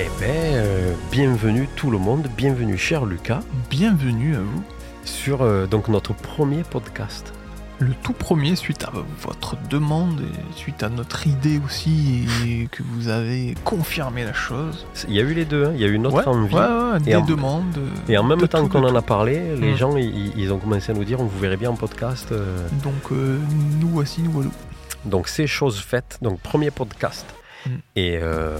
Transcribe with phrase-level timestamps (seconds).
[0.00, 4.62] Eh ben, euh, bienvenue tout le monde, bienvenue cher Lucas Bienvenue à vous.
[5.04, 7.32] sur euh, donc notre premier podcast.
[7.80, 8.92] Le tout premier suite à
[9.22, 14.84] votre demande et suite à notre idée aussi et que vous avez confirmé la chose.
[15.08, 15.72] Il y a eu les deux, hein.
[15.74, 16.54] il y a eu notre ouais, envie.
[16.54, 16.60] ouais,
[16.92, 17.78] ouais, des en- demandes.
[18.08, 20.94] Et en même temps qu'on en a parlé, les gens ils, ils ont commencé à
[20.94, 22.28] nous dire on vous verrait bien en podcast.
[22.32, 22.66] euh.
[22.84, 24.50] Donc nous voici, nous voilà.
[25.04, 26.18] Donc c'est chose faite.
[26.22, 27.26] Donc premier podcast.
[27.68, 27.76] Mm.
[27.96, 28.56] Et euh,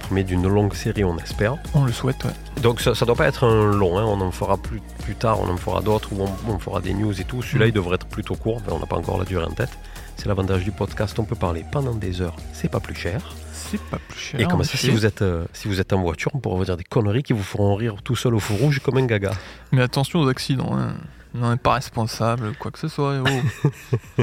[0.00, 1.56] premier d'une longue série on espère.
[1.74, 2.60] On le souhaite, ouais.
[2.62, 4.04] Donc ça, ça doit pas être un long, hein.
[4.04, 7.18] on en fera plus, plus tard, on en fera d'autres on, on fera des news
[7.20, 7.42] et tout.
[7.42, 7.68] Celui-là Mm.
[7.68, 9.70] il devrait être plutôt court, mais on n'a pas encore la durée en tête.
[10.16, 13.34] C'est l'avantage du podcast, on peut parler pendant des heures, c'est pas plus cher.
[13.52, 14.40] C'est pas plus cher.
[14.40, 16.64] Et comme ça, si vous, êtes, euh, si vous êtes en voiture, on pourra vous
[16.64, 19.32] dire des conneries qui vous feront rire tout seul au feu rouge comme un gaga.
[19.72, 20.94] Mais attention aux accidents, hein.
[21.34, 23.16] On n'en est pas responsable, quoi que ce soit.
[23.22, 24.22] oh.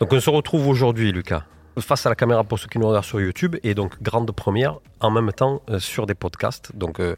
[0.00, 1.42] Donc on se retrouve aujourd'hui, Lucas,
[1.80, 4.78] face à la caméra pour ceux qui nous regardent sur YouTube, et donc grande première,
[5.00, 6.74] en même temps euh, sur des podcasts.
[6.76, 7.16] Donc euh,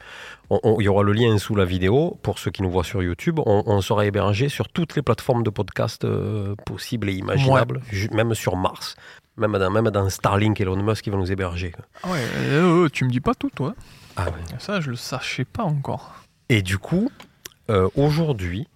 [0.50, 3.40] il y aura le lien sous la vidéo pour ceux qui nous voient sur YouTube.
[3.44, 7.80] On, on sera hébergé sur toutes les plateformes de podcast euh, possibles et imaginables,
[8.12, 8.96] même sur Mars.
[9.36, 11.72] Même dans, même dans Starlink, Elon Musk, qui va nous héberger.
[12.02, 13.74] Ah ouais, tu me dis pas tout, toi.
[14.16, 14.58] Ah ouais.
[14.58, 16.14] Ça, je le sachais pas encore.
[16.48, 17.10] Et du coup,
[17.94, 18.66] aujourd'hui,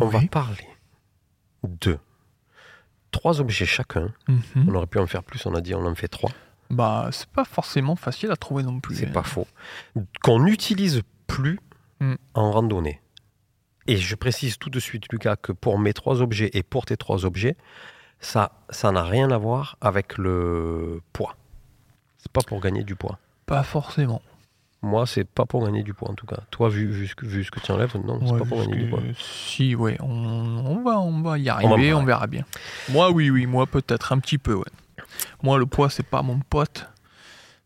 [0.00, 0.66] on va parler
[1.62, 1.98] de
[3.12, 4.12] trois objets chacun.
[4.28, 4.66] Mhm.
[4.68, 6.30] On aurait pu en faire plus, on a dit on en fait trois.
[6.70, 8.96] Bah, c'est pas forcément facile à trouver non plus.
[8.96, 9.12] C'est hein.
[9.12, 9.46] pas faux.
[10.22, 11.60] Qu'on n'utilise plus
[12.02, 12.14] Mm.
[12.34, 13.00] en randonnée.
[13.86, 16.96] Et je précise tout de suite, Lucas, que pour mes trois objets et pour tes
[16.96, 17.56] trois objets,
[18.18, 21.36] ça ça n'a rien à voir avec le poids.
[22.18, 23.18] C'est pas pour gagner du poids.
[23.46, 24.20] Pas forcément.
[24.82, 26.40] Moi, c'est pas pour gagner du poids en tout cas.
[26.50, 28.60] Toi, vu, vu, ce, que, vu ce que tu enlèves, non, c'est Ouais, pas pour
[28.60, 29.00] gagner du poids.
[29.16, 32.44] Si, ouais, on, on va, on va y arriver, on, verra bien.
[32.88, 34.64] Moi, oui, oui, moi peut-être un petit peu, ouais.
[35.42, 36.88] Moi, le poids, c'est pas mon pote.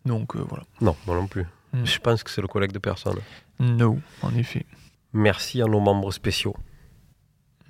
[0.04, 0.64] Donc, euh, voilà.
[0.82, 1.46] Non, moi non plus.
[1.72, 1.84] Mm.
[1.84, 3.16] Je pense que c'est le collègue de personne.
[3.58, 4.66] No, en effet.
[5.14, 6.54] Merci à nos membres spéciaux.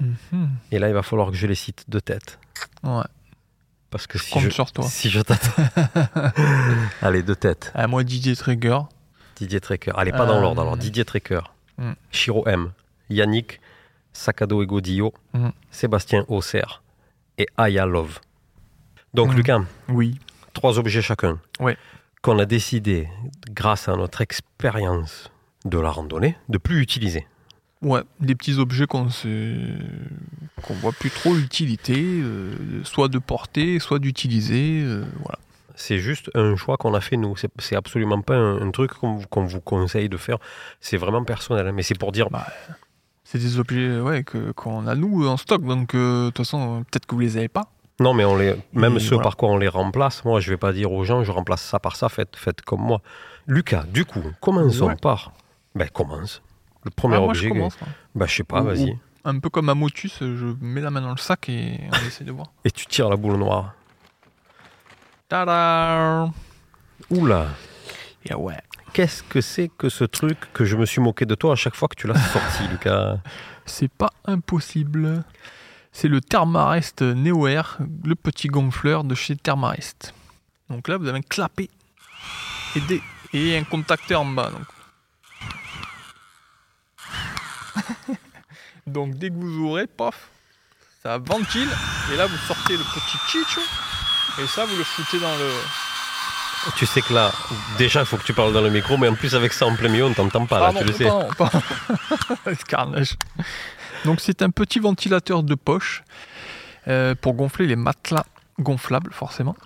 [0.01, 0.51] Mhm.
[0.73, 2.39] Et là, il va falloir que je les cite de tête.
[2.83, 3.05] Ouais,
[3.91, 4.84] Parce que si compte je, sur toi.
[4.89, 5.63] si je t'attends.
[7.03, 7.71] Allez, de tête.
[7.75, 8.81] Ah, moi, Didier Trigger.
[9.37, 9.93] Didier Trecker.
[9.97, 10.63] Allez, pas dans Euh, l'ordre.
[10.63, 11.41] Alors, Didier Trecker,
[11.79, 11.93] Mm.
[12.11, 12.73] Chiro M,
[13.11, 13.61] Yannick,
[14.13, 15.49] Sakado et Godillo, Mm.
[15.71, 16.83] Sébastien Auxerre
[17.39, 18.19] et Aya Love.
[19.15, 19.37] Donc, Mm.
[19.37, 20.19] Lucas, Oui.
[20.55, 21.39] trois objets chacun.
[22.23, 23.09] Qu'on a décidé,
[23.51, 25.31] grâce à notre expérience
[25.65, 27.27] de la randonnée, de plus utiliser.
[27.83, 29.09] Ouais, des petits objets qu'on
[30.63, 34.81] qu'on voit plus trop l'utilité, euh, soit de porter, soit d'utiliser.
[34.83, 35.39] euh, voilà.
[35.79, 37.35] C'est juste un choix qu'on a fait nous.
[37.37, 40.39] C'est absolument pas un, un truc qu'on vous- conseille de faire.
[40.81, 41.67] C'est vraiment personnel.
[41.69, 41.73] hein.
[41.73, 42.47] Mais c'est pour dire, Bah,
[43.25, 46.85] c'est des objets ouais, que, qu'on a nous en stock, donc euh, de toute façon,
[46.91, 47.65] peut-être que vous les avez pas.
[48.01, 49.23] non, mais on les, même Et ceux voilà.
[49.25, 51.79] par quoi on les remplace, moi, je vais pas dire aux gens, je remplace ça
[51.79, 53.01] par ça, faites, faites comme moi.
[53.47, 54.97] Lucas, du coup, commençons Ouais.
[54.97, 55.33] par.
[55.75, 56.41] Ben, commence.
[56.85, 57.49] Le premier Ah, moi, je objet.
[57.51, 57.77] commence.
[57.83, 57.87] hein.
[58.15, 58.97] Ben, je sais pas, vas-y.
[59.25, 62.23] Un peu comme à Motus, je mets la main dans le sac et on essaie
[62.25, 62.47] de voir.
[62.65, 63.75] Et tu tires la boule noire.
[65.29, 66.31] Tada
[67.11, 67.47] Oula,
[68.25, 68.59] Et ouais.
[68.93, 71.75] qu'est-ce que c'est que ce truc que je me suis moqué de toi à chaque
[71.75, 73.19] fois que tu l'as sorti, Lucas?
[73.65, 75.25] C'est pas impossible.
[75.93, 80.15] C'est le Thermarest Neo Air, le petit gonfleur de chez Thermarest.
[80.69, 81.71] Donc là, vous avez un clapet
[82.77, 84.51] et, des- et un contacteur en bas.
[84.51, 84.67] Donc.
[88.87, 90.29] donc dès que vous ouvrez, paf,
[91.03, 91.69] ça ventile.
[92.13, 93.61] Et là, vous sortez le petit chicho.
[94.43, 95.51] Et ça, vous le foutez dans le...
[96.77, 97.33] Tu sais que là,
[97.79, 99.77] déjà, il faut que tu parles dans le micro, mais en plus, avec ça en
[99.77, 101.05] plein milieu, on t'entend pas, là, Pardon, tu le sais.
[101.05, 101.61] pardon, pardon.
[102.47, 103.17] Ce carnage.
[104.05, 106.03] Donc c'est un petit ventilateur de poche
[106.89, 108.27] euh, pour gonfler les matelas
[108.61, 109.57] gonflables forcément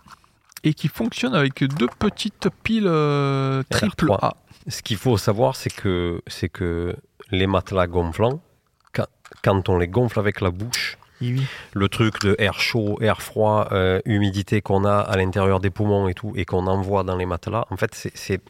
[0.62, 4.18] et qui fonctionne avec deux petites piles euh, triple LR3.
[4.22, 4.36] A.
[4.68, 6.96] Ce qu'il faut savoir, c'est que, c'est que
[7.30, 8.40] les matelas gonflants,
[9.42, 11.42] quand on les gonfle avec la bouche, Oui.
[11.74, 16.08] le truc de air chaud, air froid, euh, humidité qu'on a à l'intérieur des poumons
[16.08, 18.40] et tout, et qu'on envoie dans les matelas, en fait, c'est-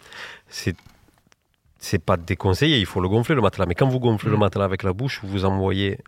[1.78, 3.66] c'est pas déconseillé, il faut le gonfler le matelas.
[3.66, 4.40] Mais quand vous gonflez le Mm.
[4.40, 5.98] matelas avec la bouche, vous envoyez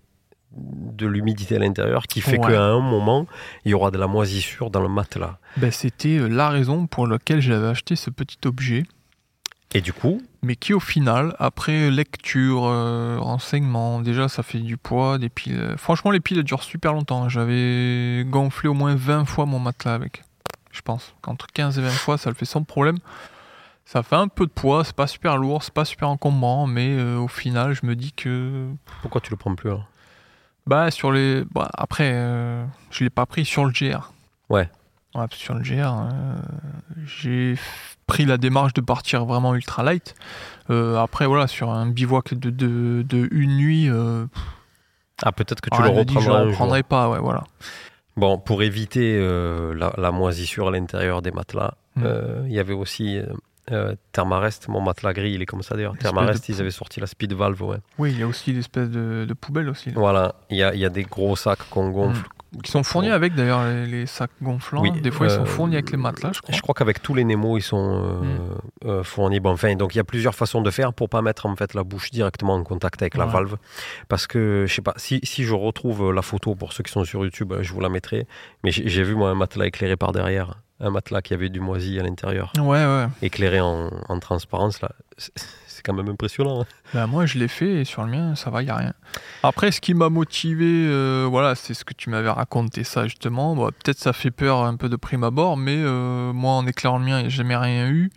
[0.54, 2.52] de l'humidité à l'intérieur qui fait Ouais.
[2.52, 3.26] qu'à un moment,
[3.64, 5.38] il y aura de la moisissure dans le matelas.
[5.56, 8.82] Ben, C'était euh, la raison pour laquelle j'avais acheté ce petit objet,
[9.74, 14.76] Et du coup, mais qui au final, après lecture, euh, renseignement, déjà ça fait du
[14.76, 15.74] poids, des piles.
[15.76, 17.28] Franchement, les piles durent super longtemps.
[17.28, 20.24] J'avais gonflé au moins 20 fois mon matelas avec.
[20.72, 22.98] Je pense qu'entre 15 et 20 fois, ça le fait sans problème.
[23.84, 26.96] Ça fait un peu de poids, c'est pas super lourd, c'est pas super encombrant, mais
[26.96, 28.68] euh, au final, je me dis que.
[29.02, 29.86] pourquoi tu le prends plus alors?
[30.66, 31.44] Bah, sur les.
[31.50, 34.12] Bah, après, euh, je l'ai pas pris sur le GR.
[34.48, 34.70] Ouais.
[35.14, 36.36] Ouais, sur le GR, euh,
[37.04, 37.56] j'ai
[38.12, 40.14] pris la démarche de partir vraiment ultra light.
[40.70, 44.26] Euh, après, voilà, sur un bivouac de, de, de une nuit, euh,
[45.22, 47.44] Ah, peut-être que tu ah, le je reprendras reprendrai pas, ouais, voilà.
[48.16, 52.02] Bon, pour éviter euh, la, la moisissure à l'intérieur des matelas, Mm.
[52.06, 53.20] euh, il y avait aussi
[54.12, 55.96] Thermarest, mon matelas gris, il est comme ça d'ailleurs.
[55.98, 57.76] Thermarest, de- ils avaient sorti la speed valve, ouais.
[57.98, 59.90] Oui, il y a aussi l'espèce de, de poubelle aussi.
[59.90, 59.94] là.
[59.96, 62.26] Voilà, il y a, y a des gros sacs qu'on gonfle.
[62.62, 64.82] Qui sont fournis avec d'ailleurs les, les sacs gonflants.
[64.82, 66.54] Oui, Des fois, ils sont euh, fournis avec les matelas, je crois.
[66.54, 68.88] Je crois qu'avec tous les Nemo, ils sont euh, Mm.
[68.88, 69.40] euh, fournis.
[69.40, 71.72] Bon, enfin, donc il y a plusieurs façons de faire pour pas mettre en fait
[71.72, 73.56] la bouche directement en contact avec la valve,
[74.08, 77.04] parce que je sais pas si, si je retrouve la photo pour ceux qui sont
[77.04, 78.26] sur YouTube, je vous la mettrai.
[78.64, 81.60] Mais j'ai j'ai vu moi un matelas éclairé par derrière, un matelas qui avait du
[81.60, 83.06] moisi à l'intérieur, Ouais, ouais.
[83.22, 84.90] éclairé en, en transparence là.
[85.84, 86.60] C'est quand même impressionnant.
[86.62, 86.66] hein.
[86.94, 88.92] Bah, moi, je l'ai fait et sur le mien, ça va, il n'y a rien.
[89.42, 93.56] Après, ce qui m'a motivé, euh, voilà, c'est ce que tu m'avais raconté, ça justement.
[93.56, 97.04] Peut-être ça fait peur un peu de prime abord, mais euh, moi, en éclairant le
[97.04, 98.12] mien, a jamais rien eu.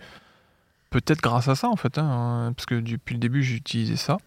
[0.92, 4.18] Peut-être grâce à ça, en fait, hein, parce que depuis le début, j'ai utilisé ça.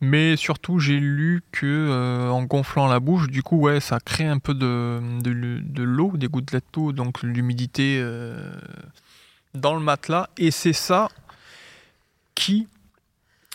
[0.00, 4.26] Mais surtout, j'ai lu que euh, en gonflant la bouche, du coup, ouais, ça crée
[4.28, 8.00] un peu de, de, de l'eau, des gouttelettes d'eau, donc l'humidité
[9.54, 10.28] dans le matelas.
[10.38, 11.08] Et c'est ça
[12.40, 12.66] qui,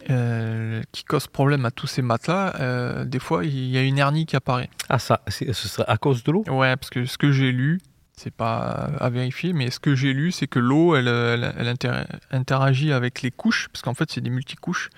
[0.09, 2.53] euh, qui cause problème à tous ces matelas.
[2.59, 4.69] Euh, des fois, il y a une hernie qui apparaît.
[4.89, 6.43] Ah ça, ce serait à cause de l'eau?
[6.47, 7.81] Ouais, parce que ce que j'ai lu,
[8.15, 11.67] c'est pas à vérifier, mais ce que j'ai lu, c'est que l'eau, elle, elle, elle
[11.67, 14.89] inter- interagit avec les couches, parce qu'en fait, c'est des multicouches.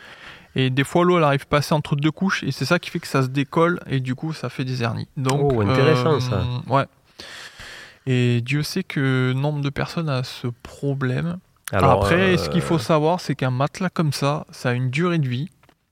[0.55, 2.99] Et des fois, l'eau, elle arrive passer entre deux couches, et c'est ça qui fait
[2.99, 5.07] que ça se décolle, et du coup, ça fait des hernies.
[5.15, 6.45] Donc, Oh, intéressant, euh, ça.
[6.67, 6.85] Ouais.
[8.05, 11.37] Et Dieu sait que nombre de personnes a ce problème.
[11.71, 14.89] Alors, Après, euh, ce qu'il faut savoir, c'est qu'un matelas comme ça, ça a une
[14.89, 15.49] durée de vie.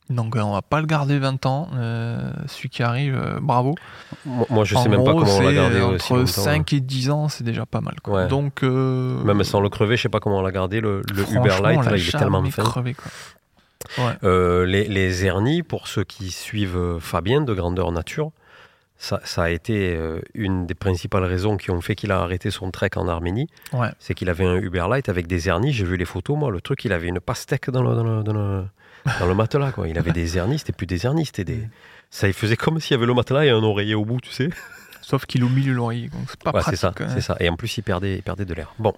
[0.09, 1.67] Donc, euh, on va pas le garder 20 ans.
[1.75, 3.73] Euh, celui qui arrive, euh, bravo.
[4.25, 6.25] Moi, je En sais même pas comment on l'a gardé aussi Entre hein.
[6.27, 7.95] 5 et 10 ans, c'est déjà pas mal.
[8.03, 8.23] Quoi.
[8.23, 8.27] Ouais.
[8.27, 10.79] Donc, euh, Même sans le crever, je sais pas comment on l'a gardé.
[10.79, 12.63] Le, le Uber Light, là, il est tellement fin.
[12.63, 13.05] crevé, quoi.
[13.97, 14.13] Ouais.
[14.23, 18.31] Euh, les, les hernies, pour ceux qui suivent euh, Fabien de Grandeur Nature,
[18.97, 22.49] ça, ça a été euh, une des principales raisons qui ont fait qu'il a arrêté
[22.49, 23.47] son trek en Arménie.
[23.73, 23.89] Ouais.
[23.99, 25.73] C'est qu'il avait un Uber Light avec des hernies.
[25.73, 26.49] J'ai vu les photos, moi.
[26.49, 28.63] Le truc, il avait une pastèque dans le, dans le, dans le,
[29.19, 29.71] dans le matelas.
[29.73, 29.89] Quoi.
[29.89, 31.67] Il avait des hernies, c'était plus des hernies, c'était des.
[32.09, 34.31] Ça, il faisait comme s'il y avait le matelas et un oreiller au bout, tu
[34.31, 34.49] sais.
[35.01, 36.07] Sauf qu'il est au milieu de l'oreiller.
[36.09, 36.79] Donc, c'est pas Ouais, c'est pratique.
[36.79, 37.07] ça, hein.
[37.13, 37.35] c'est ça.
[37.39, 38.73] Et en plus, il perdait, il perdait de l'air.
[38.79, 38.93] Bon.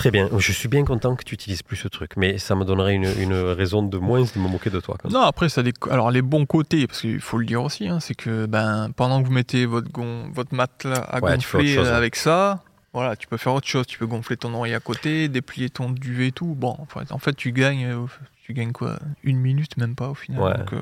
[0.00, 0.30] Très bien.
[0.38, 3.12] Je suis bien content que tu utilises plus ce truc, mais ça me donnerait une,
[3.20, 4.96] une raison de moins de me moquer de toi.
[4.98, 5.10] quand.
[5.10, 5.74] Non, après, ça a des...
[5.90, 9.20] Alors, les bons côtés, parce qu'il faut le dire aussi, hein, c'est que ben, pendant
[9.20, 10.30] que vous mettez votre, gon...
[10.32, 11.96] votre matelas à Ouais, gonfler chose, euh, hein.
[11.98, 12.62] avec ça,
[12.94, 13.86] voilà, tu peux faire autre chose.
[13.86, 16.54] Tu peux gonfler ton oreiller à côté, déplier ton duvet et tout.
[16.54, 16.78] Bon,
[17.10, 18.06] en fait, tu gagnes, euh,
[18.42, 20.40] tu gagnes quoi Une minute, même pas au final.
[20.40, 20.56] Ouais.
[20.56, 20.80] Donc, euh,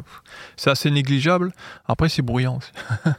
[0.56, 1.50] c'est assez négligeable.
[1.88, 2.70] Après, c'est bruyant aussi.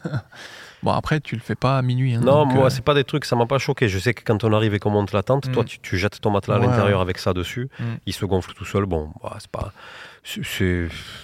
[0.84, 2.16] bon, après, tu le fais pas à minuit.
[2.16, 3.88] hein, Non, moi, euh, c'est pas des trucs, ça m'a pas choqué.
[3.90, 5.52] Je sais que quand on arrive et qu'on monte la tente, Mm.
[5.52, 7.70] toi, tu, tu jettes ton matelas à Ouais, l'intérieur avec ça dessus.
[7.80, 7.84] Mm.
[8.06, 8.86] Il se gonfle tout seul.
[8.86, 9.72] Bon, bah, c'est pas.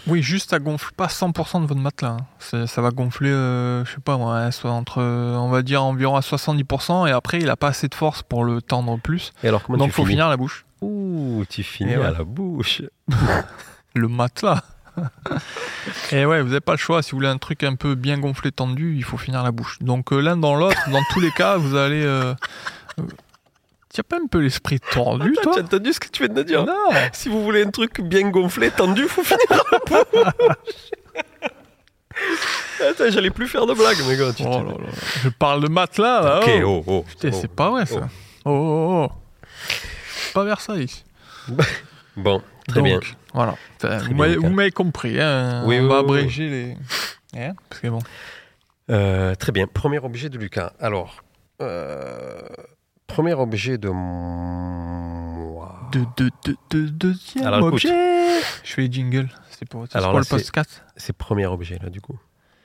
[0.08, 2.12] Oui, juste ça gonfle pas 100% de votre matelas.
[2.12, 2.26] hein.
[2.40, 6.16] C'est- Ça va gonfler, euh, je sais pas moi, soit entre, on va dire environ
[6.16, 9.32] à 70%, et après il a pas assez de force pour le tendre plus.
[9.44, 10.66] Et alors, comment Donc tu faut finis finir la bouche.
[10.82, 12.06] Ouh, tu finis ouais.
[12.06, 12.82] à la bouche.
[13.94, 14.62] Le matelas.
[16.12, 17.02] et ouais, vous avez pas le choix.
[17.04, 19.78] Si vous voulez un truc un peu bien gonflé, tendu, il faut finir la bouche.
[19.82, 22.04] Donc euh, l'un dans l'autre, dans tous les cas, vous allez.
[22.04, 22.34] Euh,
[23.00, 23.04] euh,
[23.94, 26.26] tu as pas un peu l'esprit tordu, Attends, toi tu as entendu ce que tu
[26.26, 26.90] viens de dire Non.
[27.14, 30.34] Si vous voulez un truc bien gonflé, tendu, faut finir la bouche.
[32.82, 34.34] Attends, j'allais plus faire de blagues, mes gars.
[34.34, 34.92] tu- Oh tu- là là.
[35.24, 36.40] Je parle de matelas là.
[36.40, 36.68] Ok, oh.
[36.68, 37.06] oh, oh.
[37.08, 37.38] Putain, oh.
[37.42, 38.10] c'est pas vrai ça.
[38.46, 39.12] Oh, oh, oh.
[40.34, 40.92] Pas Versailles.
[42.18, 43.00] Bon, très Donc, bien.
[43.36, 43.56] Voilà.
[44.08, 44.14] Vous
[44.56, 45.20] m'avez- compris.
[45.22, 45.64] Hein.
[45.66, 46.78] Oui, On oui, va oui, abréger les.
[47.70, 48.00] Parce que bon.
[48.90, 49.68] Euh, très bien.
[49.68, 50.74] Premier objet de Lucas.
[50.80, 51.24] Alors,
[51.62, 52.42] euh,
[53.08, 55.76] premier objet de moi.
[55.92, 57.74] De, de, de, de, deuxième Alors, écoute.
[57.86, 58.40] objet.
[58.64, 59.30] Je fais les jingles.
[59.52, 60.84] C'est pour, Alors pour là, le podcast.
[60.98, 62.18] C'est premier objet, là, du coup.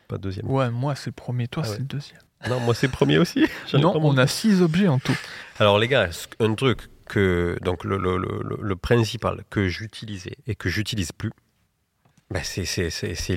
[0.09, 0.51] Pas deuxième.
[0.51, 1.75] Ouais, moi c'est le premier, toi Ah ouais.
[1.75, 2.19] c'est le deuxième.
[2.49, 3.45] Non, moi, c'est premier aussi.
[3.75, 5.15] Non, on a six objets en tout.
[5.59, 6.09] Alors, les gars,
[6.41, 7.59] un truc que.
[7.63, 11.33] Donc, le, le, le, le- le principal que j'utilisais et que j'utilise plus,
[12.31, 12.65] ben, c'est-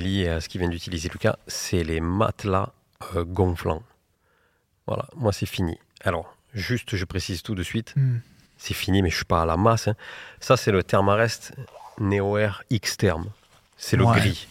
[0.00, 2.72] lié à ce qu'il vient d'utiliser Lucas, c'est les matelas
[3.16, 3.82] euh, gonflants.
[4.86, 5.78] Voilà, moi, c'est fini.
[6.02, 7.94] Alors, juste, je précise tout de suite.
[7.96, 8.18] Hmm.
[8.56, 9.88] c'est fini, mais je suis pas à la masse.
[9.88, 9.96] hein.
[10.40, 11.52] Ça, c'est le Thermarest
[11.98, 13.26] Neo Air X Term.
[13.76, 14.16] C'est le Ouais.
[14.18, 14.46] gris.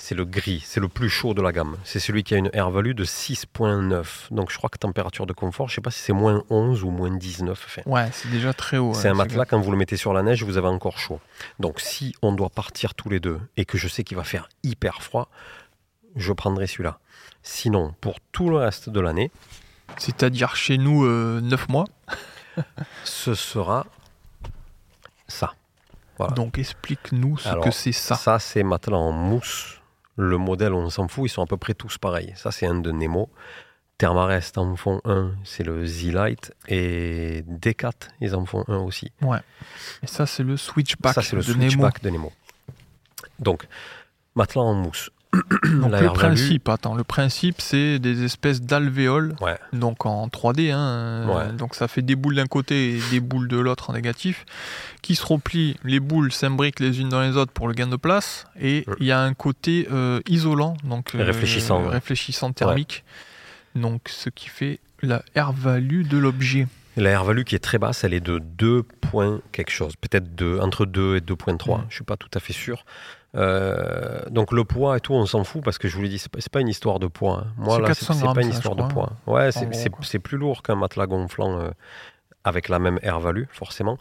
[0.00, 1.76] C'est le gris, c'est le plus chaud de la gamme.
[1.82, 4.04] C'est celui qui a une air value de 6.9.
[4.30, 6.90] Donc je crois que température de confort, je sais pas si c'est moins 11 ou
[6.90, 7.60] moins 19.
[7.66, 8.94] Enfin, Ouais, c'est déjà très haut.
[8.94, 11.20] c'est ouais, un matelas, quand vous le mettez sur la neige, vous avez encore chaud.
[11.58, 14.48] Donc si on doit partir tous les deux et que je sais qu'il va faire
[14.62, 15.28] hyper froid,
[16.14, 17.00] je prendrai celui-là.
[17.42, 19.30] Sinon, pour tout le reste de l'année,
[19.96, 21.04] C'est-à-dire chez nous,
[21.40, 21.86] 9 mois.
[23.04, 23.84] ce sera
[25.26, 25.54] ça.
[26.18, 26.34] Voilà.
[26.34, 28.14] Donc explique-nous ce Alors, que c'est ça.
[28.14, 29.77] Ça, c'est matelas en mousse.
[30.18, 32.32] Le modèle, on s'en fout, ils sont à peu près tous pareils.
[32.36, 33.30] Ça, c'est un de Nemo.
[33.98, 36.52] Thermarest en font un, c'est le Z-Lite.
[36.66, 39.12] Et Decat, ils en font un aussi.
[40.02, 41.70] Et ça, c'est le switchback ça, c'est le de Nemo.
[41.70, 42.32] switchback de Nemo.
[43.38, 43.66] Donc,
[44.34, 45.10] matelas en mousse.
[45.64, 46.12] Donc le Value.
[46.12, 49.56] principe, attends, le principe, c'est des espèces d'alvéoles, Ouais.
[49.72, 50.70] donc en 3D.
[50.70, 51.52] Hein, euh, Ouais.
[51.52, 54.44] Donc ça fait des boules d'un côté et des boules de l'autre en négatif,
[55.02, 55.76] qui se replient.
[55.84, 58.46] Les boules s'imbriquent les unes dans les autres pour le gain de place.
[58.60, 58.94] Et Ouais.
[59.00, 63.04] il y a un côté euh, isolant, donc euh, Réfléchissant, réfléchissant thermique.
[63.74, 66.66] Donc ce qui fait la air value de l'objet.
[66.96, 70.34] La R value qui est très basse, elle est de 2 points quelque chose, peut-être
[70.34, 71.84] de- entre 2 et 2.3, Mm.
[71.90, 72.84] je suis pas tout à fait sûr.
[73.38, 76.18] Euh, donc le poids et tout, on s'en fout parce que je vous l'ai dit,
[76.18, 77.44] c'est pas, pas une histoire de poids.
[77.46, 77.52] hein.
[77.56, 79.12] Moi C'est là, 400 c'est pas une histoire de poids.
[79.26, 81.70] Ouais, c'est- plus lourd qu'un matelas gonflant euh,
[82.44, 83.98] avec la même air value, forcément.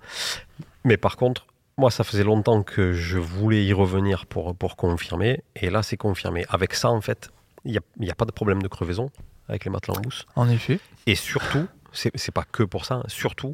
[0.83, 1.45] Mais par contre,
[1.77, 5.97] moi, ça faisait longtemps que je voulais y revenir pour, pour confirmer, et là, c'est
[5.97, 6.45] confirmé.
[6.49, 7.29] Avec ça, en fait,
[7.65, 9.11] il n'y a, pas de problème de crevaison
[9.47, 10.25] avec les matelas en mousse.
[10.35, 10.79] En effet.
[11.05, 13.53] Et surtout, c'est c'est pas que pour ça, hein, surtout,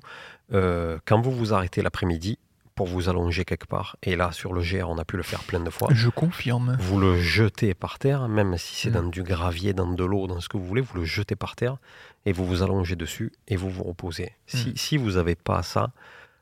[0.53, 2.37] euh, quand vous vous arrêtez l'après-midi
[2.75, 5.43] pour vous allonger quelque part, et là, sur le GR, on a pu le faire
[5.43, 6.75] plein de fois, Je confirme.
[6.79, 8.93] vous le jetez par terre, même si c'est Mm.
[8.93, 11.55] dans du gravier, dans de l'eau, dans ce que vous voulez, vous le jetez par
[11.55, 11.77] terre,
[12.25, 14.33] et vous vous allongez dessus, et vous vous reposez.
[14.47, 14.75] Si, Mm.
[14.75, 15.91] si vous n'avez pas ça,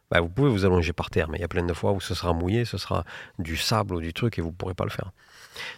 [0.09, 1.99] bah, vous pouvez vous allonger par terre, mais il y a plein de fois où
[2.01, 3.03] ce sera mouillé, ce sera
[3.39, 5.11] du sable ou du truc, et vous ne pourrez pas le faire.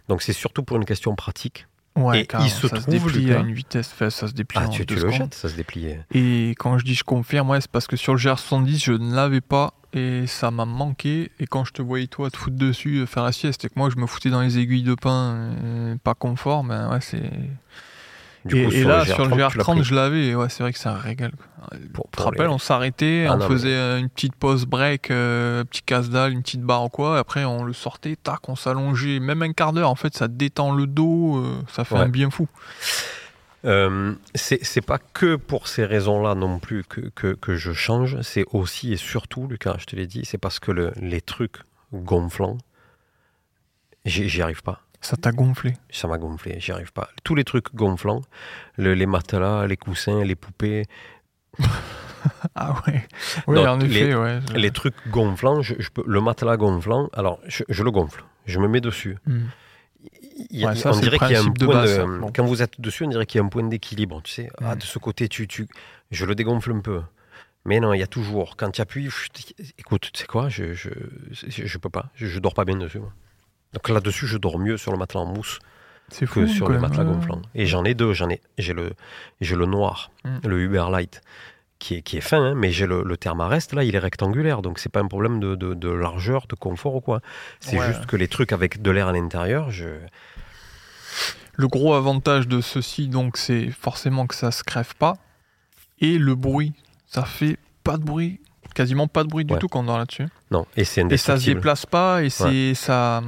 [0.08, 1.68] Donc c'est surtout pour une question pratique.
[1.96, 4.66] Ouais, Et il se ça trouve, déplie à une vitesse, enfin, ça se déplie Ah,
[4.68, 5.14] en tu, tu deux le secondes.
[5.18, 5.90] jettes, ça se déplie.
[6.14, 9.14] Et quand je dis je confirme, ouais, c'est parce que sur le GR70, je ne
[9.14, 11.30] l'avais pas et ça m'a manqué.
[11.40, 13.74] Et quand je te voyais toi te foutre dessus, euh, faire la sieste, et que
[13.76, 17.30] moi je me foutais dans les aiguilles de pain, euh, pas confort, ben ouais, c'est.
[18.46, 19.84] Du et, coup, et sur là, le sur le tu l'as GR30, pris.
[19.84, 21.32] je l'avais, ouais, c'est vrai que c'est un régal.
[21.94, 25.12] Pour- te rappelles, les- on s'arrêtait, Ah on non, faisait euh, une petite pause break,
[25.12, 28.50] euh, un petit casse-dalle, une petite barre ou quoi, et après on le sortait, tac,
[28.50, 31.96] on s'allongeait, même un quart d'heure, en fait, ça détend le dos, euh, ça fait
[31.96, 32.02] Ouais.
[32.02, 32.48] un bien fou.
[33.66, 38.44] Euh, c'est pas que pour ces raisons-là non plus que, que, que je change, c'est
[38.52, 41.60] aussi et surtout, Lucas, je te l'ai dit, c'est parce que le- les trucs
[41.94, 42.58] gonflants,
[44.06, 44.82] j'y arrive pas.
[45.04, 45.74] Ça t'a gonflé.
[45.92, 47.10] Ça m'a gonflé, j'y arrive pas.
[47.24, 48.22] Tous les trucs gonflants,
[48.78, 50.86] le- les matelas, les coussins, les poupées,
[52.56, 53.06] Ah ouais.
[53.48, 54.40] Oui, en les- effet, ouais.
[54.50, 58.24] je- les trucs gonflants, je, je peux, le matelas gonflant, alors je, je le gonfle,
[58.46, 59.18] je me mets dessus.
[59.26, 59.48] Hmm.
[60.50, 62.20] Il Ouais, ça, on dirait qu'il y a un de point base, de-.
[62.20, 62.32] Bon.
[62.34, 64.50] quand vous êtes dessus, on dirait qu'il y a un point d'équilibre, tu sais.
[64.62, 64.80] Ah, Mm.
[64.80, 65.68] de ce côté, tu, tu,
[66.12, 67.02] je le dégonfle un peu.
[67.66, 69.10] Mais non, il y a toujours, quand tu appuies,
[69.78, 70.90] écoute, tu sais quoi, je, je,
[71.32, 73.00] je, peux pas, je, je dors pas bien dessus.
[73.00, 73.14] moi.
[73.74, 75.60] Donc là-dessus, je dors mieux sur le matelas en mousse
[76.12, 76.26] fou.
[76.42, 77.42] que sur le matelas gonflant.
[77.56, 78.94] Et j'en ai deux, j'en ai, j'ai le,
[79.42, 80.38] j'ai le noir, Mm.
[80.48, 81.22] le Uber Light,
[81.80, 84.62] qui est, qui est fin, hein, mais j'ai le, le Thermarest, là, il est rectangulaire,
[84.62, 87.20] donc c'est pas un problème de, de, de largeur, de confort ou quoi.
[87.60, 87.88] C'est Ouais.
[87.88, 89.88] juste que les trucs avec de l'air à l'intérieur, je...
[91.56, 95.18] Le gros avantage de ceci, donc, c'est forcément que ça se crève pas.
[96.00, 96.74] Et le bruit.
[97.06, 98.40] Ça fait pas de bruit.
[98.74, 99.60] Quasiment pas de bruit du Ouais.
[99.60, 100.28] tout quand on dort là-dessus.
[100.52, 102.24] Non, et c'est Et ça se déplace pas.
[102.24, 103.22] Et c'est ça.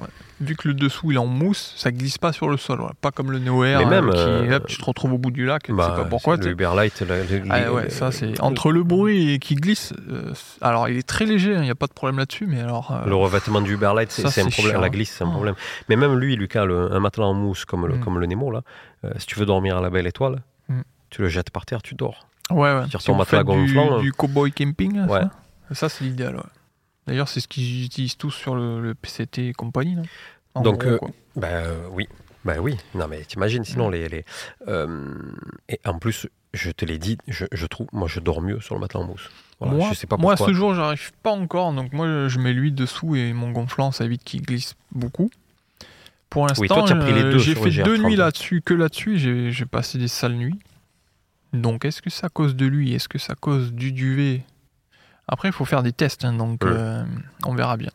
[0.00, 0.06] ouais.
[0.42, 2.80] Vu que le dessous il est en mousse, ça glisse pas sur le sol.
[3.02, 4.12] Pas comme le Neo Air Mais même, euh,
[4.42, 5.64] qui, euh, hop, tu te retrouves au bout du lac.
[5.64, 6.36] tu Bah, sais pas pourquoi.
[6.36, 6.52] le tu sais.
[6.52, 9.92] Uber Light, le- le- Ah ça c'est entre le bruit et qui glisse.
[10.10, 12.90] euh, alors il est très léger, il n'y a pas de problème là-dessus, mais alors.
[12.90, 14.72] euh, Le revêtement du Uber Light, c'est un problème.
[14.72, 14.80] chiant.
[14.80, 15.32] La glisse, c'est un Oh.
[15.32, 15.56] problème.
[15.90, 18.00] Mais même lui, Lucas, le- un matelas en mousse comme le, Mm.
[18.00, 18.62] comme le Nemo, là,
[19.18, 20.80] si tu veux dormir à la belle étoile, Mm.
[21.10, 22.28] tu le jettes par terre, tu dors.
[22.50, 22.84] Ouais, ouais.
[22.98, 25.20] Sur vous matelas du, gonflant, du cowboy camping, là, Ouais.
[25.68, 26.36] ça, ça c'est l'idéal.
[26.36, 26.42] Ouais.
[27.06, 29.96] D'ailleurs, c'est ce qu'ils utilisent tous sur le, le PCT et compagnie.
[29.96, 30.02] là.
[30.54, 31.10] En Donc, gros, euh.
[31.36, 32.08] Ben euh, oui,
[32.44, 32.76] ben oui.
[32.94, 33.92] Non mais t'imagines, sinon Mm.
[33.92, 34.24] les, les
[34.68, 35.14] euh,
[35.68, 38.74] et en plus, je te l'ai dit, je, je trouve, moi je dors mieux sur
[38.74, 39.30] le matelas en mousse.
[39.60, 40.52] Voilà, moi, je sais pas moi, pourquoi.
[40.52, 41.72] ce jour, j'arrive pas encore.
[41.72, 45.30] Donc, moi, je mets l'huile dessous et mon gonflant, ça évite qu'il glisse beaucoup.
[46.30, 46.68] Pour l'instant, Oui,
[47.38, 48.02] j'ai fait deux GR30.
[48.06, 49.18] nuits là-dessus, que là-dessus.
[49.18, 50.58] J'ai passé des sales nuits.
[51.52, 52.94] Donc est-ce que ça cause de lui?
[52.94, 54.44] Est-ce que ça cause du duvet?
[55.26, 57.04] Après, il faut faire des tests, hein, donc euh,
[57.44, 57.90] on verra bien.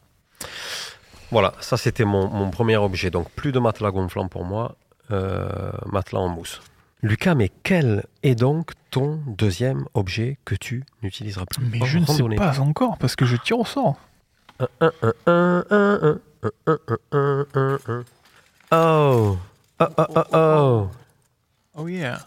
[1.31, 3.09] Voilà, ça c'était mon, mon, premier objet.
[3.09, 4.75] Donc plus de matelas gonflant pour moi,
[5.11, 5.49] euh,
[5.85, 6.61] matelas en mousse.
[7.01, 11.65] Lucas, mais quel est donc ton deuxième objet que tu n'utiliseras plus?
[11.65, 13.99] Mais je ne sais pas encore parce que je tire au sort.
[14.59, 14.65] Oh.
[14.81, 14.89] Oh,
[15.27, 16.17] oh, oh,
[18.71, 19.37] oh.
[20.33, 20.89] Oh,
[21.75, 22.19] oh yeah.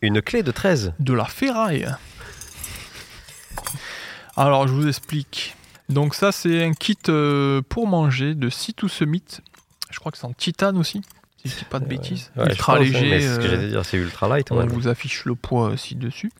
[0.00, 1.88] Une clé de 13 De la ferraille.
[4.36, 5.56] Alors, je vous explique.
[5.88, 9.24] Donc ça, c'est un kit euh, pour manger de Situ Summit.
[9.90, 11.00] Je crois que c'est en titane aussi,
[11.42, 12.30] si je dis pas de bêtises.
[12.36, 13.20] Ouais, Ultra pense, léger.
[13.20, 14.52] c'est ce que euh, j'allais dire, c'est ultra light.
[14.52, 16.30] on vous affiche le poids aussi dessus.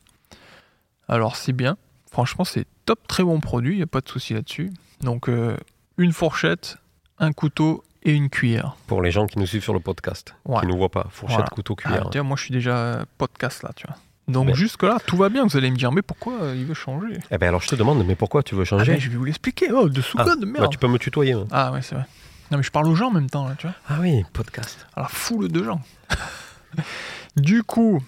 [1.07, 1.77] Alors c'est bien.
[2.11, 4.71] Franchement, c'est top, très bon produit, il n'y a pas de souci là-dessus.
[5.01, 5.57] Donc euh,
[5.97, 6.77] une fourchette,
[7.17, 8.75] un couteau et une cuillère.
[8.87, 10.59] Pour les gens qui nous suivent sur le podcast, Ouais.
[10.59, 11.49] qui ne nous voient pas, fourchette, Voilà.
[11.49, 12.09] couteau, Ah, cuillère.
[12.11, 13.95] tiens, moi je suis déjà podcast là, tu vois.
[14.27, 15.45] Donc jusque-là, tout va bien.
[15.47, 17.17] Vous allez me dire, mais pourquoi euh, il veut changer?
[17.31, 18.91] Eh ben alors je te demande, mais pourquoi tu veux Ah, changer?
[18.93, 19.71] ben, Je vais vous l'expliquer.
[19.71, 20.71] Oh, de sous Ah, code, bah, merde.
[20.71, 21.33] Tu peux me tutoyer.
[21.33, 21.47] hein.
[21.51, 22.05] Ah ouais, c'est vrai.
[22.51, 23.75] Non mais je parle aux gens en même temps là, tu vois.
[23.87, 24.85] Ah oui, podcast.
[24.97, 25.81] la foule de gens.
[27.35, 28.01] du coup,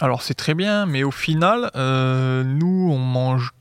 [0.00, 3.52] alors c'est très bien, mais au final, euh, nous, on mange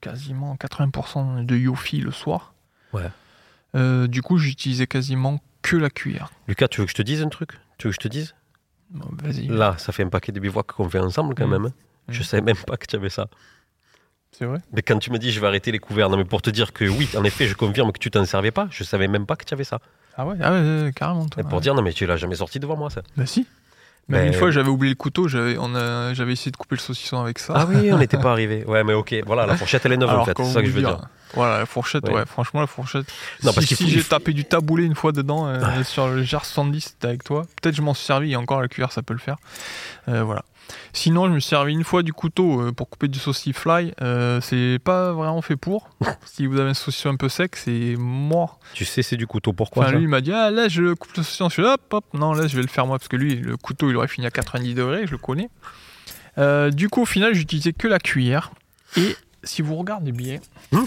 [0.00, 2.54] quasiment 80% de yofi le soir.
[2.92, 3.08] Ouais.
[3.74, 6.30] Euh, du coup, j'utilisais quasiment que la cuillère.
[6.48, 7.52] Lucas, tu veux que je te dise un truc?
[7.78, 8.34] Tu veux que je te dise?
[8.90, 9.48] Bon, Vas-y.
[9.48, 11.50] Là, ça fait un paquet de bivouacs qu'on fait ensemble quand Mm.
[11.50, 11.64] même.
[11.66, 11.72] hein.
[12.08, 12.24] Je Mm.
[12.24, 13.28] savais même pas que tu avais ça.
[14.32, 14.58] C'est vrai?
[14.72, 16.72] Mais quand tu me dis je vais arrêter les couverts, non mais pour te dire
[16.72, 19.36] que oui, en effet, je confirme que tu t'en servais pas, je savais même pas
[19.36, 19.80] que tu avais ça.
[20.16, 21.26] Ah ouais, ah ouais, ouais, carrément.
[21.28, 21.60] Toi, Et pour ouais.
[21.60, 23.02] dire non mais tu l'as jamais sorti devant moi ça.
[23.16, 23.46] Bah si.
[24.08, 26.76] Même Mais- une fois, j'avais oublié le couteau, j'avais on a- j'avais essayé de couper
[26.76, 27.54] le saucisson avec ça.
[27.56, 28.62] Ah oui, on n'était pas arrivé.
[28.66, 30.72] Ouais, mais ok, voilà, la fourchette elle est neuve en fait, c'est ça que je
[30.72, 31.08] veux dire dire.
[31.34, 32.14] Voilà, la fourchette, Ouais.
[32.14, 33.06] ouais, franchement, la fourchette.
[33.42, 36.22] Non, si parce qu'il si j'ai tapé du taboulé une fois dedans, euh, sur le
[36.22, 37.46] GR 70, c'était avec toi.
[37.60, 39.36] Peut-être je m'en suis servi, et encore la cuillère, ça peut le faire.
[40.08, 40.44] Euh, voilà.
[40.92, 43.92] Sinon, je me suis servi une fois du couteau euh, pour couper du saucifly.
[44.00, 45.90] Euh, c'est pas vraiment fait pour.
[46.24, 48.60] si vous avez un saucisson un peu sec, c'est mort.
[48.74, 50.94] Tu sais, c'est du couteau, pourquoi Enfin, ça lui, il m'a dit, ah là, je
[50.94, 51.48] coupe le saucisson.
[51.48, 53.56] Je fais, hop, hop, non, là, je vais le faire moi, parce que lui, le
[53.56, 55.50] couteau, il aurait fini à 90 degrés, je le connais.
[56.38, 58.52] Euh, du coup, au final, j'utilisais que la cuillère.
[58.96, 60.38] Et si vous regardez bien,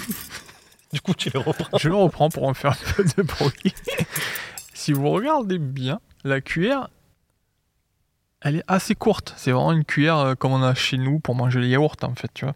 [0.94, 1.78] Du coup, tu les reprends.
[1.78, 3.74] je le reprends pour en faire un peu de bruit.
[4.74, 6.90] si vous regardez bien, la cuillère,
[8.48, 9.34] elle est assez courte.
[9.38, 12.16] C'est vraiment une cuillère euh, comme on a chez nous pour manger les yaourts, en
[12.16, 12.56] fait, tu vois.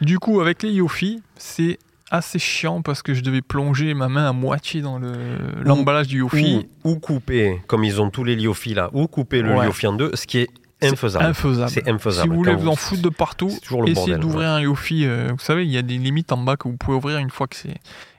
[0.00, 1.78] Du coup, avec les Yofi, c'est
[2.10, 6.18] assez chiant parce que je devais plonger ma main à moitié dans le- l'emballage du
[6.20, 6.66] Yofi.
[6.84, 9.66] Ou, ou couper, comme ils ont tous les liofis là, ou couper le Ouais.
[9.66, 10.48] liofi en deux, ce qui est
[10.80, 11.24] C'est infaisable.
[11.24, 11.70] Infaisable.
[11.70, 11.84] C'est
[12.22, 13.50] Si vous voulez vous en foutre de partout,
[13.86, 15.04] essayez d'ouvrir un Yofi.
[15.06, 17.30] euh, vous savez, il y a des limites en bas que vous pouvez ouvrir une
[17.30, 17.74] fois que c'est.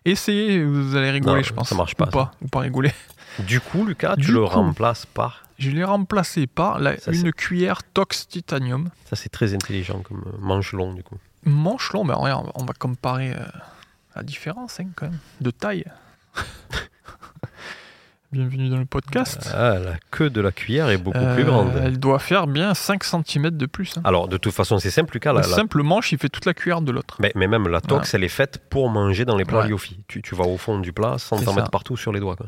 [0.05, 1.69] Essayez, vous allez rigoler, Non, je pense.
[1.69, 2.91] ça marche pas, Ou pas, ou pas rigoler.
[3.39, 4.47] Du coup, Lucas, tu Du le coup.
[4.47, 5.43] remplaces par.
[5.59, 8.89] Je l'ai remplacé par la- Ça, une cuillère Tox Titanium.
[9.09, 11.17] Ça, c'est très intelligent comme euh, manche long, du coup.
[11.43, 13.39] Manche long, ben regarde, on va comparer euh,
[14.15, 15.83] la différence hein, quand même, de taille.
[18.31, 19.49] Bienvenue dans le podcast.
[19.55, 21.71] Ah, la queue de la cuillère est beaucoup Euh, plus grande.
[21.83, 23.97] Elle doit faire bien 5 cm de plus.
[23.97, 24.01] hein.
[24.05, 25.33] Alors, de toute façon, c'est simple, Lucas.
[25.33, 27.17] La, Le la- simple manche, il fait toute la cuillère de l'autre.
[27.19, 29.75] Mais, mais même la tox, elle est faite pour manger dans les plats Ouais.
[30.07, 32.35] Tu, tu vas au fond du plat sans t'en mettre partout sur les doigts.
[32.35, 32.47] quoi.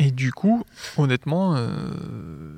[0.00, 0.64] Et du coup,
[0.96, 1.68] honnêtement, euh,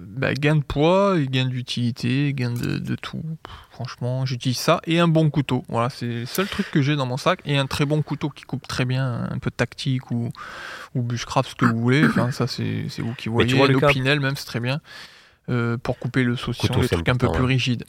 [0.08, 3.22] bah, gain de poids, et gain d'utilité, gain de, de tout.
[3.42, 5.64] Pff, Franchement, j'utilise ça et un bon couteau.
[5.68, 7.40] Voilà, c'est le seul truc que j'ai dans mon sac.
[7.46, 10.30] Et un très bon couteau qui coupe très bien, un peu tactique ou,
[10.94, 12.04] ou bushcraft, ce que vous voulez.
[12.04, 13.48] Enfin, ça, c'est vous qui Mais voyez.
[13.50, 14.80] tu vois, Lucas- L'opinel, même, c'est très bien.
[15.48, 17.84] euh, pour couper le saucisson, Couteau, les trucs un peu plus rigides.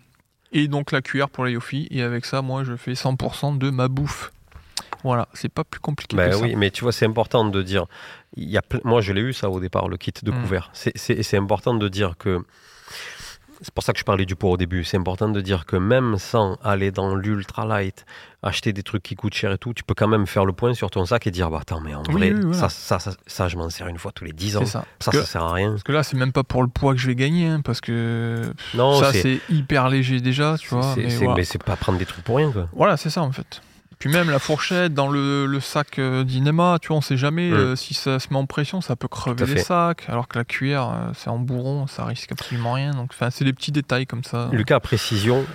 [0.53, 1.87] Et donc la cuillère pour la yofi.
[1.91, 4.31] Et avec ça, moi, je fais 100% de ma bouffe.
[5.03, 6.41] Voilà, c'est pas plus compliqué Ben que ça.
[6.41, 7.85] oui, mais tu vois, c'est important de dire.
[8.37, 10.41] Il y a Moi, je l'ai eu ça au départ, le kit de Mm.
[10.41, 10.69] couvert.
[10.73, 12.39] C'est- C'est important de dire que.
[13.63, 14.83] C'est pour ça que je parlais du poids au début.
[14.83, 18.07] C'est important de dire que même sans aller dans l'ultra light,
[18.41, 20.73] acheter des trucs qui coûtent cher et tout, tu peux quand même faire le point
[20.73, 22.57] sur ton sac et dire bah attends, mais en Oui, vrai, oui, voilà.
[22.57, 24.65] ça, ça, ça, ça, je m'en sers une fois tous les 10 ans.
[24.65, 24.83] Ça.
[24.99, 25.69] Ça, que- ça sert à rien.
[25.69, 27.81] Parce que là, c'est même pas pour le poids que je vais gagner, hein, parce
[27.81, 30.95] que Non, ça, c'est- hyper léger déjà, tu vois.
[30.97, 32.67] Mais c'est- voilà, pas prendre des trucs pour rien, quoi.
[32.73, 33.61] Voilà, c'est ça en fait.
[34.01, 37.51] Puis même la fourchette dans le, le sac euh, d'inema, tu vois, on sait jamais
[37.51, 40.03] euh, si ça se met en pression, ça peut crever les sacs.
[40.09, 42.91] Alors que la cuillère, euh, c'est en bourron, ça risque absolument rien.
[42.91, 44.49] Donc, enfin, c'est des petits détails comme ça.
[44.51, 45.45] Lucas, précision.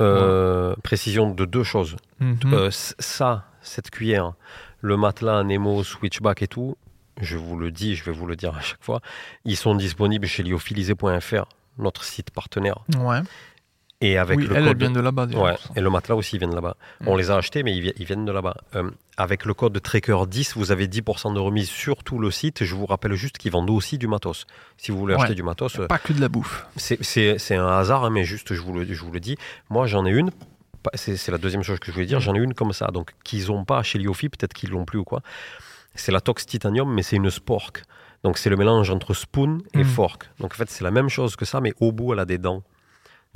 [0.00, 1.96] euh, Précision de deux choses.
[2.20, 2.36] Mhm.
[2.52, 4.34] Euh, ça, cette cuillère,
[4.82, 6.76] le matelas, Nemo, Switchback et tout,
[7.20, 9.00] je vous le dis, je vais vous le dire à chaque fois,
[9.46, 11.44] ils sont disponibles chez lyophilisé.fr,
[11.78, 12.80] notre site partenaire.
[12.98, 13.20] ouais.
[14.12, 14.78] Et avec oui, le elle, elle code.
[14.78, 15.40] vient de là-bas déjà.
[15.42, 16.76] Ouais, et le matelas aussi, ils viennent de là-bas.
[17.00, 17.08] Mm.
[17.08, 18.56] On les a achetés, mais ils, vi- ils viennent de là-bas.
[18.74, 22.64] Euh, avec le code Tracker10, vous avez 10% de remise sur tout le site.
[22.64, 24.46] Je vous rappelle juste qu'ils vendent aussi du matos.
[24.76, 25.20] Si vous voulez Ouais.
[25.22, 26.66] acheter du matos, euh, Pas que de la bouffe.
[26.76, 29.36] c'est- c'est un hasard, hein, mais juste, je vous le, je vous le dis.
[29.70, 30.30] Moi, j'en ai une.
[30.94, 32.20] C'est la deuxième chose que je voulais dire.
[32.20, 32.86] J'en ai une comme ça.
[32.92, 35.20] Donc, qu'ils n'ont pas chez Liofi, peut-être qu'ils l'ont plus ou quoi.
[35.96, 37.82] C'est la Tox Titanium, mais c'est une spork.
[38.22, 39.84] Donc, c'est le mélange entre spoon et Mm.
[39.84, 40.28] fork.
[40.40, 42.38] Donc, en fait, c'est la même chose que ça, mais au bout, elle a des
[42.38, 42.62] dents.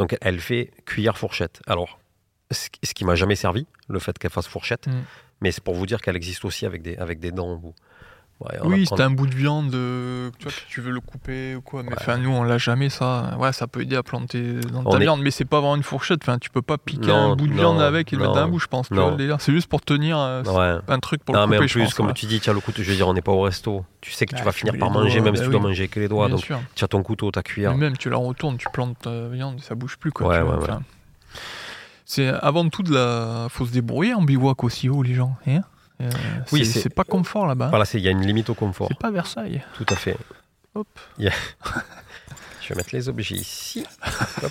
[0.01, 1.61] Donc, elle fait cuillère-fourchette.
[1.67, 1.99] Alors,
[2.51, 5.03] ce qui- ce qui m'a jamais servi, le fait qu'elle fasse fourchette, Mm.
[5.43, 7.75] mais c'est pour vous dire qu'elle existe aussi avec des, avec des dents au bout.
[8.41, 11.55] Ouais, Oui, c'était un bout de viande, euh, tu vois, que tu veux le couper
[11.57, 11.83] ou quoi.
[11.83, 12.17] Mais Ouais.
[12.19, 13.37] nous, on l'a jamais, ça.
[13.39, 15.77] Ouais, ça peut aider à planter dans On ta est- viande, mais c'est pas vraiment
[15.77, 16.21] une fourchette.
[16.23, 18.33] Enfin, tu peux pas piquer Non, un bout de non, viande avec et le mettre
[18.35, 18.89] dans la bouche, je pense.
[19.41, 20.81] C'est juste pour tenir euh, Ouais.
[20.89, 21.95] un truc pour Non, le mais couper, en je plus, pense.
[21.95, 23.85] comme tu dis, tiens, le couteau, je veux dire, on n'est pas au resto.
[24.01, 25.61] Tu sais que tu Ouais, vas finir par manger, doigts, même si bah tu dois
[25.61, 26.29] manger que les doigts.
[26.29, 27.77] Bien Donc, tu as ton couteau, ta cuillère.
[27.77, 30.35] Même, tu la retournes, tu plantes ta viande ça bouge plus, quoi.
[32.07, 33.47] C'est avant tout de la.
[33.51, 35.37] Faut se débrouiller en bivouac aussi haut, les gens.
[35.47, 35.61] hein.
[36.01, 36.09] Euh,
[36.53, 37.69] Oui, c'est pas confort là-bas.
[37.69, 38.89] Voilà, c'est- il y a une limite au confort.
[38.89, 39.63] C'est pas Versailles.
[39.75, 40.17] Tout à fait.
[40.75, 40.89] Hop.
[41.19, 43.85] Je vais mettre les objets ici.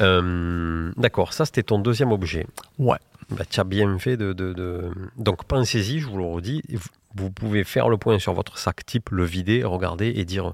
[0.00, 2.46] Euh, D'accord, ça c'était ton deuxième objet.
[2.78, 2.98] Ouais.
[3.30, 6.62] Bah, tu as bien fait de, de- de- Donc pensez-y, je vous le redis,
[7.14, 10.52] vous- pouvez faire le point sur votre sac type, le vider, regarder et dire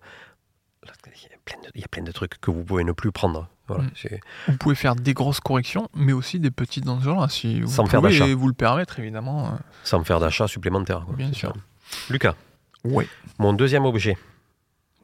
[0.85, 2.83] Là, il y a plein de, il y a plein de trucs que vous pouvez
[2.85, 3.49] ne plus prendre.
[3.77, 4.51] Voilà, Mm.
[4.53, 7.69] Vous pouvez faire des grosses corrections, mais aussi des petites dans ce genre-là, si vous
[7.69, 8.35] Sans faire pouvez d'achat.
[8.35, 9.47] vous le permettre, évidemment.
[9.47, 9.51] euh.
[9.85, 11.05] sans faire d'achat supplémentaire.
[11.07, 11.53] quoi, Bien sûr.
[11.55, 12.13] ça.
[12.13, 12.35] Lucas,
[12.85, 13.07] Ouais.
[13.39, 14.17] mon deuxième objet,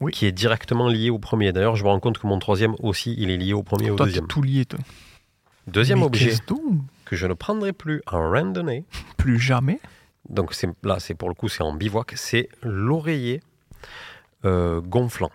[0.01, 0.11] Oui.
[0.11, 1.51] qui est directement lié au premier.
[1.53, 3.91] D'ailleurs, je me rends compte que mon troisième aussi, il est lié au premier et
[3.91, 4.27] au Toi, deuxième.
[4.27, 4.79] tout lié, toi.
[5.67, 6.33] Deuxième Mais objet
[7.05, 8.85] que je ne prendrai plus en randonnée,
[9.17, 9.79] Plus jamais.
[10.29, 13.41] donc là, c'est pour le coup, c'est en bivouac, c'est l'oreiller
[14.45, 15.31] euh, gonflant.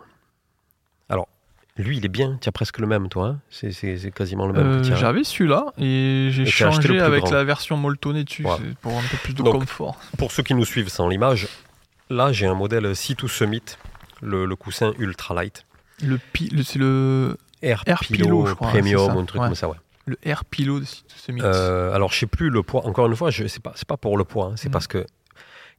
[1.77, 3.27] Lui, il est bien, tu as presque le même, toi.
[3.27, 4.95] hein c'est, quasiment le même Euh, que.
[4.95, 7.33] J'avais celui-là et j'ai changé avec grand.
[7.33, 8.53] la version molletonnée dessus Ouais.
[8.81, 9.99] pour un peu plus de Donc, confort.
[10.17, 11.49] Pour ceux qui nous suivent sans l'image,
[12.11, 13.63] là, j'ai un modèle C2 Summit,
[14.23, 15.67] le, le coussin ultra light.
[16.01, 16.21] Le,
[16.53, 19.49] le- c'est le, Air, Air Pillow, je crois, Premium un truc Ouais.
[19.49, 19.77] comme ça, ouais.
[20.07, 21.43] le Air Pillow de ce mythe.
[21.45, 22.87] Euh, alors, je sais plus le poids.
[22.87, 24.47] Encore une fois, je c'est pas c'est pas pour le poids.
[24.53, 24.73] hein, c'est Mhm.
[24.73, 25.05] parce que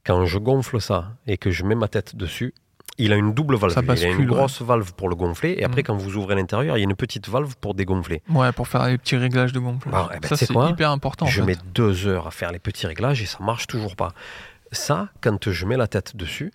[0.04, 2.52] quand je gonfle ça et que je mets ma tête dessus,
[2.98, 3.72] il a une double valve.
[3.74, 5.86] Ça il a une grosse valve pour le gonfler et après, Mhm.
[5.88, 8.22] quand vous ouvrez l'intérieur, il y a une petite valve pour dégonfler.
[8.30, 9.94] Ouais, pour faire les petits réglages de gonflage.
[9.94, 11.26] Ah, eh ben, ça, c'est hyper important.
[11.26, 11.46] en je fait.
[11.46, 14.12] mets deux heures à faire les petits réglages et ça marche toujours pas.
[14.72, 16.52] Ça, quand je mets la tête dessus,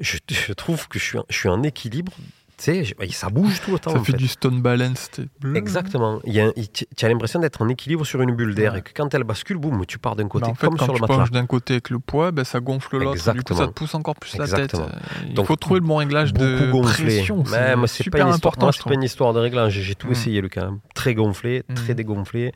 [0.00, 2.12] je, je trouve que je suis, en- je suis en équilibre.
[2.58, 3.90] Tu sais, ça bouge tout le temps.
[3.90, 4.18] Ça en fait fait.
[4.18, 5.10] du stone balance.
[5.54, 6.20] Exactement.
[6.24, 8.78] Tu as l'impression d'être en équilibre sur une bulle d'air Ouais.
[8.78, 10.86] et que quand elle bascule, boum, tu pars d'un côté Bah, en fait, comme quand
[10.86, 13.32] sur tu penches d'un côté avec le poids, ben, ça gonfle l'autre.
[13.34, 14.86] Du coup, ça te pousse encore plus Exactement.
[14.86, 15.02] la tête.
[15.28, 17.04] Il Donc, faut trouver le bon réglage de gonflé.
[17.04, 17.44] pression.
[17.50, 19.78] Même, c'est super pas une histoire, moi, pas une histoire de réglage.
[19.78, 20.12] J'ai tout Mm.
[20.12, 20.70] essayé, Lucas.
[20.94, 21.96] Très gonflé, très Mm.
[21.96, 22.52] dégonflé.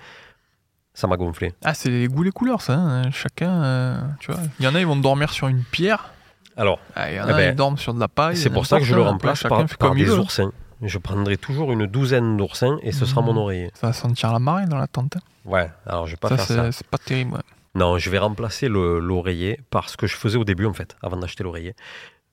[0.94, 1.52] Ça m'a gonflé.
[1.64, 2.74] Ah, c'est les goûts, les couleurs, ça.
[2.74, 3.10] hein.
[3.10, 4.40] Chacun, euh, tu vois.
[4.58, 6.10] Il y en a, ils vont dormir sur une pierre.
[6.56, 8.36] Alors, Ah, Il y en Eh a, ben, ils dorment sur de la paille.
[8.36, 10.52] c'est pour ça que je le remplace Chacun par, par des oursins.
[10.82, 13.70] Je prendrai toujours une douzaine d'oursins et ce sera mon oreiller.
[13.74, 15.16] Ça va sentir la marée dans la tente.
[15.16, 15.20] hein.
[15.44, 16.72] Ouais, alors je vais pas Ça, faire ça.
[16.72, 17.32] c'est pas terrible.
[17.34, 17.40] ouais.
[17.74, 20.96] Non, je vais remplacer le- l'oreiller par ce que je faisais au début, en fait,
[21.02, 21.74] avant d'acheter l'oreiller.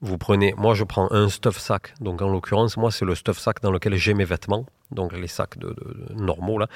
[0.01, 3.37] Vous prenez, moi je prends un stuff sac, donc en l'occurrence, moi c'est le stuff
[3.39, 5.73] sac dans lequel j'ai mes vêtements, donc les sacs de, de-
[6.09, 6.67] de- normaux là.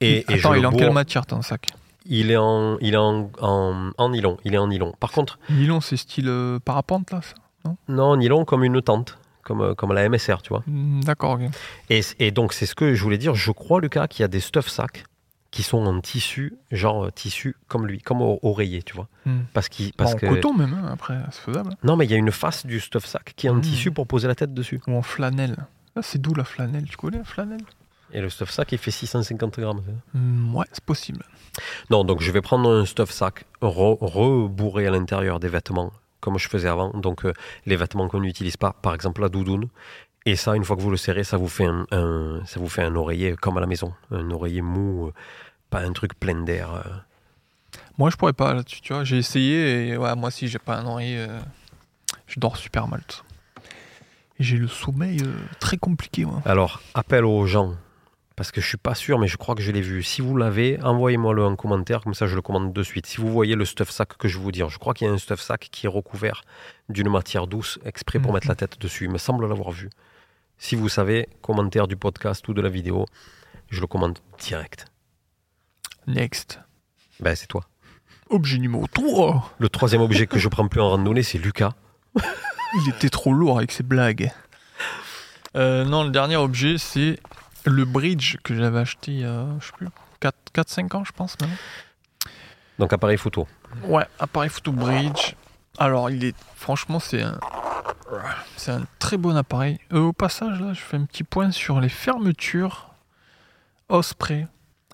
[0.00, 1.66] Et, et Attends, je il est en bourre- quelle matière ton sac?
[2.06, 4.38] Il est en, il est en, en, en nylon.
[4.44, 4.94] Il est en nylon.
[5.00, 7.34] Par contre, Nylon, c'est style euh, parapente là ça
[7.88, 10.62] non, nylon comme une tente, comme, euh, comme la MSR, tu vois.
[10.66, 11.38] Hmm, D'accord.
[11.90, 13.34] Et, et donc, c'est ce que je voulais dire.
[13.34, 15.04] Je crois, Lucas, qu'il y a des stuff sacs
[15.50, 19.08] qui sont en tissu, genre euh, tissu comme lui, comme oreiller, tu vois.
[19.26, 19.40] Hmm.
[19.52, 20.26] Parce, qu'il, parce en que.
[20.26, 21.76] coton même, hein, après, c'est faisable.
[21.84, 23.60] Non, mais il y a une face du stuff sac qui est en Mm.
[23.60, 24.80] tissu pour poser la tête dessus.
[24.86, 25.56] Ou en flanelle.
[25.96, 26.84] Ah, c'est d'où la flanelle?
[26.88, 27.60] Tu connais la flanelle?
[28.12, 29.82] Et le stuff sac, il fait 650 grammes.
[30.14, 31.24] Hmm, Ouais, c'est possible.
[31.90, 36.38] Non, donc je vais prendre un stuff sac, re- rebourrer à l'intérieur des vêtements, comme
[36.38, 36.90] je faisais avant.
[36.90, 37.32] Donc euh,
[37.66, 39.68] les vêtements qu'on n'utilise pas, par exemple la doudoune.
[40.26, 42.68] Et ça, une fois que vous le serrez, ça vous fait un, un- ça vous
[42.68, 43.94] fait un oreiller comme à la maison.
[44.10, 45.12] Un oreiller mou, euh,
[45.70, 46.72] pas un truc plein d'air.
[46.74, 46.82] euh.
[47.98, 49.04] Moi, je pourrais pas là-dessus, tu vois.
[49.04, 51.26] J'ai essayé et ouais, moi, si j'ai pas un oreiller,
[52.26, 53.02] je dors super mal.
[54.38, 55.22] j'ai le sommeil
[55.58, 56.42] très compliqué, moi.
[56.46, 57.74] Alors, appel aux gens,
[58.40, 60.02] parce que je suis pas sûr, mais je crois que je l'ai vu.
[60.02, 63.04] Si vous l'avez, envoyez-moi-le en commentaire, comme ça je le commande de suite.
[63.04, 65.12] Si vous voyez le stuff sac que je vous dire, je crois qu'il y a
[65.12, 66.40] un stuff sac qui est recouvert
[66.88, 68.36] d'une matière douce, exprès pour Mhm.
[68.36, 69.04] mettre la tête dessus.
[69.04, 69.90] Il me semble l'avoir vu.
[70.56, 73.04] Si vous savez, commentaire du podcast ou de la vidéo,
[73.68, 74.86] je le commande direct.
[76.06, 76.60] Next.
[77.20, 77.66] Ben, c'est toi.
[78.30, 79.52] Objet numéro 3.
[79.58, 81.72] Le troisième objet que je prends plus en randonnée, c'est Lucas.
[82.16, 84.32] Il était trop lourd avec ses blagues.
[85.56, 87.18] Euh, non, le dernier objet, c'est
[87.64, 89.88] le bridge que j'avais acheté il y a, je sais plus,
[90.54, 91.56] 4-5 ans, je pense maintenant.
[92.78, 93.46] Donc, appareil photo.
[93.84, 95.34] Ouais, appareil photo bridge.
[95.78, 97.38] Alors, il est, franchement, c'est un,
[98.56, 99.78] c'est un très bon appareil.
[99.92, 102.90] Euh, au passage, là, je fais un petit point sur les fermetures
[103.88, 104.46] Osprey.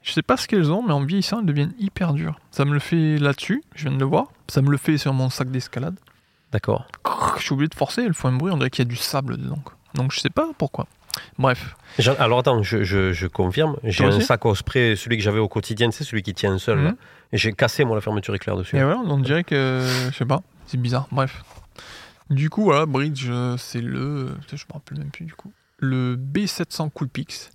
[0.02, 2.38] Je sais pas ce qu'elles ont, mais en vieillissant, elles deviennent hyper dures.
[2.50, 4.26] Ça me le fait là-dessus, je viens de le voir.
[4.48, 5.98] Ça me le fait sur mon sac d'escalade.
[6.52, 6.86] D'accord
[7.36, 8.96] Je suis obligé de forcer, elles font un bruit, on dirait qu'il y a du
[8.96, 9.58] sable dedans.
[9.64, 9.74] quoi.
[9.94, 10.86] Donc, je sais pas pourquoi.
[11.38, 11.74] Bref.
[12.18, 13.76] Alors, attends, je, je- je confirme.
[13.84, 16.78] J'ai un sac Osprey, celui que j'avais au quotidien, c'est celui qui tient seul.
[17.32, 18.76] Et j'ai cassé, moi, la fermeture éclair dessus.
[18.76, 19.82] Et voilà, on dirait que.
[20.10, 21.08] Je sais pas, c'est bizarre.
[21.10, 21.42] Bref.
[22.30, 24.28] Du coup, voilà, Bridge, c'est le.
[24.52, 25.52] Je me rappelle même plus du coup.
[25.78, 27.50] Le B700 Coolpix.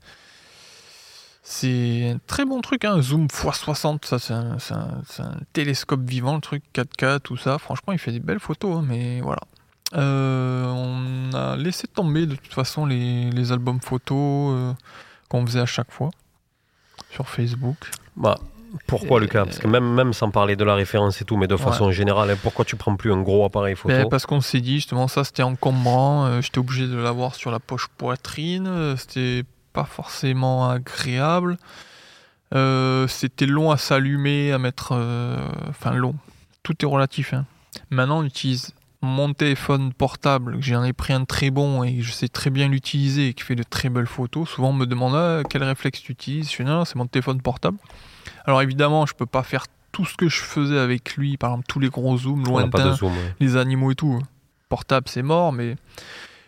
[1.43, 3.01] C'est un très bon truc, hein.
[3.01, 7.35] Zoom x60, ça c'est un, c'est un- c'est un télescope vivant, le truc 4K, tout
[7.35, 7.57] ça.
[7.57, 9.41] Franchement, il fait des belles photos, hein, mais voilà.
[9.93, 14.73] Euh, on a laissé tomber de toute façon les, les albums photos euh,
[15.29, 16.11] qu'on faisait à chaque fois.
[17.11, 17.91] sur Facebook.
[18.15, 18.37] Bah,
[18.87, 19.43] pourquoi, Et- Lucas?
[19.45, 22.29] Parce que même, même sans parler de la référence et tout, mais de façon générale,
[22.31, 23.93] hein, pourquoi tu prends plus un gros appareil photo?
[23.95, 27.51] Ben, parce qu'on s'est dit justement ça c'était encombrant, euh, j'étais obligé de l'avoir sur
[27.51, 31.57] la poche poitrine, euh, c'était pas forcément agréable,
[32.53, 35.37] Euh, c'était long à s'allumer, à mettre, euh,
[35.69, 36.15] enfin long,
[36.63, 37.33] tout est relatif.
[37.33, 37.45] hein.
[37.89, 42.11] Maintenant on utilise mon téléphone portable, que j'en ai pris un très bon et je
[42.11, 44.49] sais très bien l'utiliser et qui fait de très belles photos.
[44.49, 47.41] Souvent on me demande ah, quel réflexe tu utilises, je dis non, c'est mon téléphone
[47.41, 47.77] portable.
[48.45, 51.67] Alors évidemment je peux pas faire tout ce que je faisais avec lui, par exemple
[51.67, 53.11] tous les gros zooms lointains, zoom.
[53.11, 53.35] ouais.
[53.39, 54.21] les animaux et tout.
[54.69, 55.75] Portable, c'est mort, mais,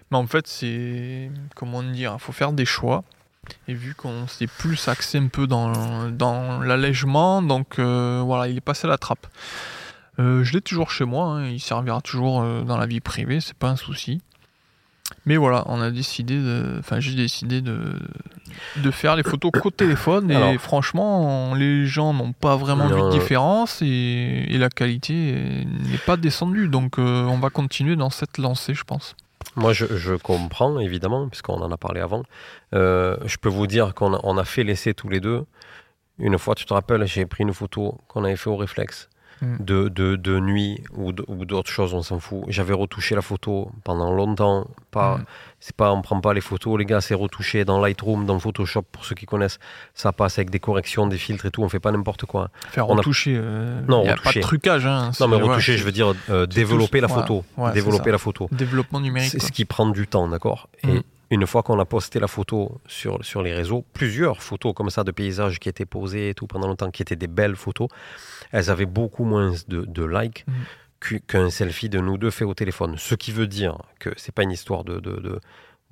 [0.09, 1.29] mais en fait, c'est.
[1.55, 3.03] Comment dire Il faut faire des choix.
[3.67, 8.55] Et vu qu'on s'est plus axé un peu dans, dans l'allègement, donc euh, voilà, il
[8.55, 9.27] est passé à la trappe.
[10.19, 13.39] Euh, je l'ai toujours chez moi, hein, il servira toujours euh, dans la vie privée,
[13.39, 14.21] c'est pas un souci.
[15.26, 16.76] Mais voilà, on a décidé de.
[16.80, 17.93] Enfin, j'ai décidé de,
[18.78, 20.30] de faire les photos qu'au téléphone.
[20.32, 20.60] Et Alors.
[20.60, 23.86] franchement, les gens n'ont pas vraiment vu de différence et,
[24.49, 26.67] et la qualité n'est pas descendue.
[26.67, 29.15] Donc, euh, on va continuer dans cette lancée, je pense.
[29.56, 32.23] Moi, je, je comprends, évidemment, puisqu'on en a parlé avant.
[32.73, 35.45] Euh, je peux vous dire qu'on a, on a fait l'essai tous les deux.
[36.17, 39.10] Une fois, tu te rappelles, j'ai pris une photo qu'on avait fait au réflexe
[39.43, 39.58] Mm.
[39.65, 42.43] de, de, de nuit ou d'autres choses, on s'en fout.
[42.47, 44.67] J'avais retouché la photo pendant longtemps.
[44.91, 45.25] Pas, Mm.
[45.60, 48.84] c'est pas, on prend pas les photos, les gars, c'est retouché dans Lightroom, dans Photoshop,
[48.91, 49.60] pour ceux qui connaissent.
[49.93, 51.62] Ça passe avec des corrections, des filtres et tout.
[51.63, 52.49] On fait pas n'importe quoi.
[52.69, 53.36] Faire On a- retoucher.
[53.38, 54.23] euh, Non, a retoucher.
[54.23, 54.86] pas de trucage.
[54.86, 57.43] Hein, Non, mais retoucher, je veux dire euh, développer la photo.
[57.58, 58.47] Ouais, développer la photo.
[58.51, 59.32] Développement numérique.
[59.32, 60.89] C'est ce qui prend du temps, d'accord Mm.
[61.32, 64.91] Et une fois qu'on a posté la photo sur, sur les réseaux, plusieurs photos comme
[64.91, 67.88] ça de paysages qui étaient posées et tout pendant longtemps, qui étaient des belles photos,
[68.53, 70.51] elles avaient beaucoup moins de, de likes Mm.
[71.01, 72.95] qu'u- qu'un selfie de nous deux fait au téléphone.
[72.97, 75.39] Ce qui veut dire que c'est pas une histoire de, de, de,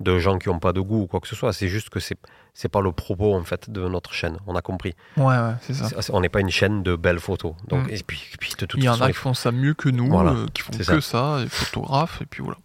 [0.00, 2.00] de gens qui n'ont pas de goût ou quoi que ce soit, c'est juste que
[2.00, 2.16] c'est
[2.54, 4.36] c'est pas le propos en fait de notre chaîne.
[4.46, 4.94] On a compris.
[5.16, 5.88] Ouais, ouais, c'est ça.
[6.12, 7.54] On n'est pas une chaîne de belles photos.
[7.68, 7.94] Donc, Mm.
[7.94, 9.88] et puis, et puis de toute Il y en a qui font ça mieux que
[9.88, 12.58] nous, Voilà, euh, qui font que ça, des photographes, et puis voilà.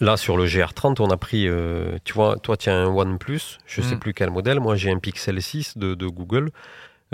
[0.00, 3.58] Là, sur le GR30, on a pris, euh, tu vois, toi, tu as un OnePlus,
[3.66, 3.98] je sais Mm.
[3.98, 4.60] plus quel modèle.
[4.60, 6.50] Moi, j'ai un Pixel 6 de, de Google.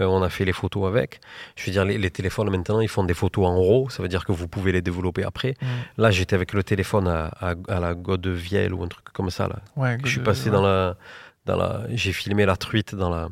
[0.01, 1.21] Euh, on a fait les photos avec.
[1.57, 3.91] Je veux dire, les, les téléphones maintenant, ils font des photos en RAW.
[3.91, 5.55] Ça veut dire que vous pouvez les développer après.
[5.61, 5.67] Mm.
[6.03, 9.49] Là, j'étais avec le téléphone à, à, à la Godeville ou un truc comme ça.
[9.49, 9.57] Là.
[9.77, 10.57] Ouais, Je suis passé ouais.
[10.57, 10.97] dans la,
[11.47, 13.29] dans la, j'ai filmé la truite dans la,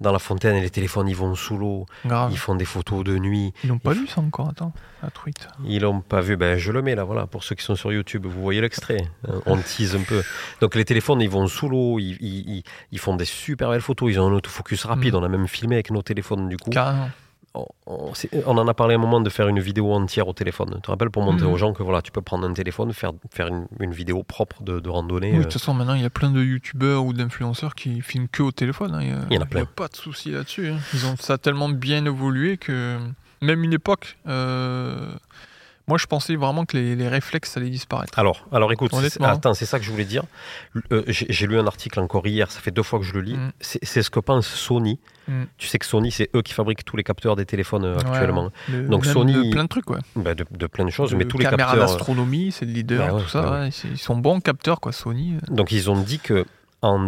[0.00, 1.86] dans la fontaine et les téléphones, ils vont sous l'eau.
[2.30, 3.52] Ils font des photos de nuit.
[3.62, 4.72] Ils n'ont pas il lu ça encore, attends,
[5.02, 5.46] la truite.
[5.64, 7.92] Ils l'ont pas vu, ben je le mets là, voilà, pour ceux qui sont sur
[7.92, 10.22] YouTube, vous voyez l'extrait, hein, on tease un peu.
[10.60, 13.80] Donc les téléphones, ils vont sous l'eau, ils, ils- ils- ils font des super belles
[13.80, 15.18] photos, ils ont un autofocus rapide, Mm.
[15.18, 16.70] on a même filmé avec nos téléphones du coup.
[16.70, 17.10] Carrément.
[17.54, 20.32] On, on- c'est- on en a parlé un moment de faire une vidéo entière au
[20.32, 20.70] téléphone.
[20.76, 21.52] Tu te rappelles pour montrer Mhm.
[21.52, 24.62] aux gens que voilà, tu peux prendre un téléphone, faire, faire une, une vidéo propre
[24.62, 25.32] de, de randonnée.
[25.32, 28.00] Oui, de euh, toute façon, maintenant, il y a plein de youtubeurs ou d'influenceurs qui
[28.00, 28.94] filment que au téléphone.
[28.94, 29.00] hein.
[29.02, 29.62] Il y a, Il y en a plein.
[29.62, 30.68] a pas de souci là-dessus.
[30.68, 30.78] hein.
[30.94, 32.98] Ils ont ça a tellement bien évolué que
[33.42, 35.12] même une époque, euh,
[35.88, 38.18] moi, je pensais vraiment que les, les réflexes allaient disparaître.
[38.18, 40.22] Alors, alors écoute, attends, c'est ça que je voulais dire.
[40.92, 43.36] Euh, j'ai lu un article encore hier, ça fait deux fois que je le lis.
[43.36, 43.52] Mm.
[43.60, 44.98] C'est c'est ce que pense Sony.
[45.28, 45.44] Mm.
[45.56, 48.50] Tu sais que Sony, c'est eux qui fabriquent tous les capteurs des téléphones euh, actuellement.
[48.70, 48.82] ouais.
[48.88, 50.00] Donc Sony- de plein de trucs, ouais.
[50.16, 51.76] Ben, de, de plein de choses, De mais tous les capteurs.
[51.76, 53.68] d'astronomie, c'est le leader, ouais, tout ça.
[53.70, 55.34] c'est- ils sont bons capteurs, quoi, Sony.
[55.36, 55.54] euh.
[55.54, 56.44] Donc ils ont dit que
[56.82, 56.98] en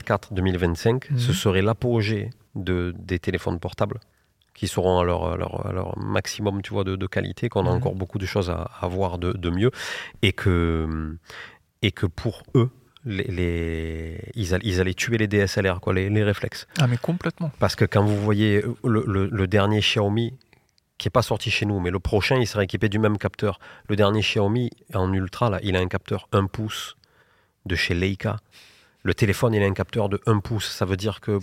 [0.00, 1.18] 2024-2025, Mhm.
[1.18, 3.98] ce serait l'apogée de, des téléphones portables
[4.54, 7.76] qui seront à leur, maximum tu vois, de, de qualité, qu'on a Mhm.
[7.76, 9.70] encore beaucoup de choses à, à voir de, de mieux,
[10.22, 11.16] et que,
[11.82, 12.70] et que pour eux,
[13.06, 16.66] les, les- ils, allaient, ils allaient tuer les DSLR, quoi, les, les réflexes.
[16.78, 17.50] Ah, mais complètement.
[17.58, 20.34] Parce que quand vous voyez le, le- le dernier Xiaomi,
[20.98, 23.58] qui n'est pas sorti chez nous, mais le prochain, il sera équipé du même capteur.
[23.88, 26.96] Le dernier Xiaomi en ultra, là, il a un capteur 1 pouce
[27.66, 28.38] de chez Leica.
[29.02, 30.68] Le téléphone, il a un capteur de 1 pouce.
[30.68, 31.38] Ça veut dire que,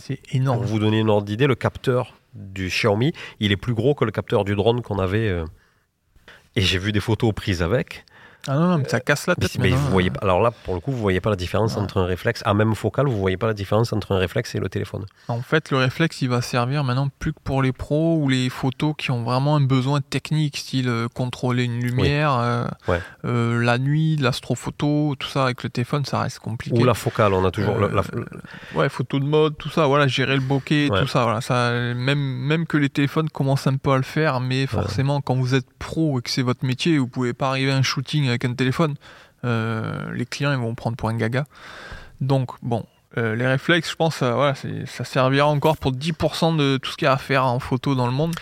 [0.55, 4.03] pour vous donner une ordre d'idée, le capteur du Xiaomi, il est plus gros que
[4.05, 5.29] le capteur du drone qu'on avait.
[5.29, 5.45] euh.
[6.55, 8.05] Et j'ai vu des photos prises avec.
[8.47, 9.57] Ah non, non, mais ça casse la tête.
[9.59, 10.13] mais vous voyez euh.
[10.13, 12.41] pas, alors là, pour le coup, vous voyez pas la différence entre un réflexe.
[12.45, 15.05] À même focale, vous voyez pas la différence entre un réflexe et le téléphone.
[15.29, 18.49] En fait, le réflexe, il va servir maintenant plus que pour les pros ou les
[18.49, 22.99] photos qui ont vraiment un besoin technique, style euh, contrôler une lumière, euh, Ouais.
[23.25, 26.77] euh, la nuit, l'astrophoto, tout ça avec le téléphone, ça reste compliqué.
[26.77, 27.77] Ou la focale, on a toujours.
[27.77, 28.03] Euh, la- la-
[28.79, 30.99] Ouais, photo de mode, tout ça, voilà, gérer le bokeh, Ouais.
[30.99, 34.39] tout ça, voilà, ça, même, même que les téléphones commencent un peu à le faire,
[34.41, 37.71] mais forcément, quand vous êtes pro et que c'est votre métier, vous pouvez pas arriver
[37.71, 38.95] à un shooting avec un téléphone.
[39.45, 41.45] Euh, les clients, ils vont prendre pour un gaga.
[42.21, 42.85] Donc, bon,
[43.17, 44.53] euh, les réflexes, je pense, euh, voilà,
[44.85, 47.95] ça servira encore pour 10% de tout ce qu'il y a à faire en photo
[47.95, 48.33] dans le monde.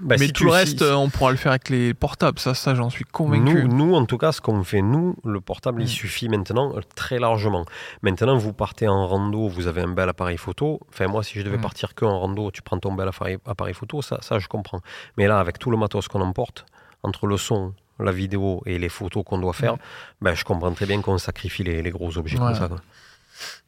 [0.00, 2.40] Bah, mais si tout le reste, si- on pourra le faire avec les portables.
[2.40, 3.64] Ça, ça j'en suis convaincu.
[3.64, 5.88] Nous, nous, en tout cas, ce qu'on fait, nous, le portable, il Mm.
[5.88, 7.64] suffit maintenant très largement.
[8.02, 10.80] Maintenant, vous partez en rando, vous avez un bel appareil photo.
[10.88, 11.60] Enfin, moi, si je devais Mm.
[11.62, 14.80] partir que en rando, tu prends ton bel appareil, appareil photo, ça, ça, je comprends.
[15.18, 16.64] Mais là, avec tout le matos qu'on emporte,
[17.04, 19.76] entre le son, la vidéo et les photos qu'on doit faire,
[20.20, 22.46] ben, je comprends très bien qu'on sacrifie les, les gros objets Ouais.
[22.46, 22.68] comme ça.
[22.68, 22.80] quoi.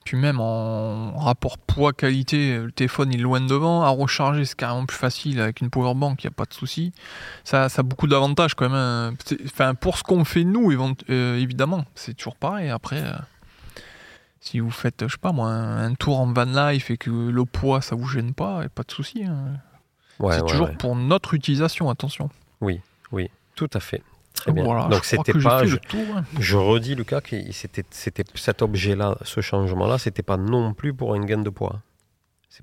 [0.05, 3.83] Puis même en rapport poids-qualité, le téléphone il est loin devant.
[3.83, 6.93] À recharger, c'est carrément plus facile avec une powerbank, il n'y a pas de souci.
[7.43, 8.75] Ça, ça a beaucoup d'avantages quand même.
[8.77, 9.15] hein.
[9.47, 10.71] Enfin, pour ce qu'on fait nous,
[11.09, 12.69] euh, évidemment, c'est toujours pareil.
[12.71, 13.13] Après, euh,
[14.41, 17.45] si vous faites, je sais pas moi, un, tour en van life et que le
[17.47, 19.25] poids ça vous gêne pas, a pas de souci.
[19.25, 19.55] hein.
[20.21, 20.77] Ouais, c'est ouais, toujours ouais.
[20.77, 22.29] pour notre utilisation, attention.
[23.57, 24.03] Tout à fait.
[24.35, 24.65] Très bien.
[24.65, 25.65] Voilà, Donc, c'était pas.
[25.65, 26.01] Je, tour.
[26.17, 26.25] hein.
[26.39, 31.15] je redis, Lucas, que c'était, c'était cet objet-là, ce changement-là, c'était pas non plus pour
[31.15, 31.81] un gain de poids.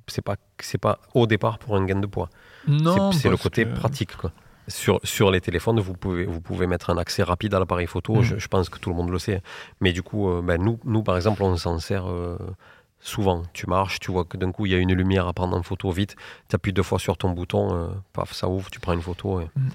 [0.08, 2.30] C'est, pas, c'est pas au départ pour un gain de poids.
[2.68, 4.16] Non, c'est le côté que- pratique.
[4.16, 4.32] Quoi.
[4.68, 8.16] Sur, sur les téléphones, vous pouvez, vous pouvez mettre un accès rapide à l'appareil photo.
[8.18, 8.22] Mm.
[8.24, 9.42] Je, je pense que tout le monde le sait.
[9.82, 12.38] Mais du coup, euh, ben, nous, nous, par exemple, on s'en sert euh,
[13.02, 13.44] souvent.
[13.54, 15.64] Tu marches, tu vois que d'un coup, il y a une lumière à prendre en
[15.64, 16.16] photo vite.
[16.48, 19.42] Tu appuies deux fois sur ton bouton, euh, paf, ça ouvre, tu prends une photo.
[19.42, 19.70] et Mm.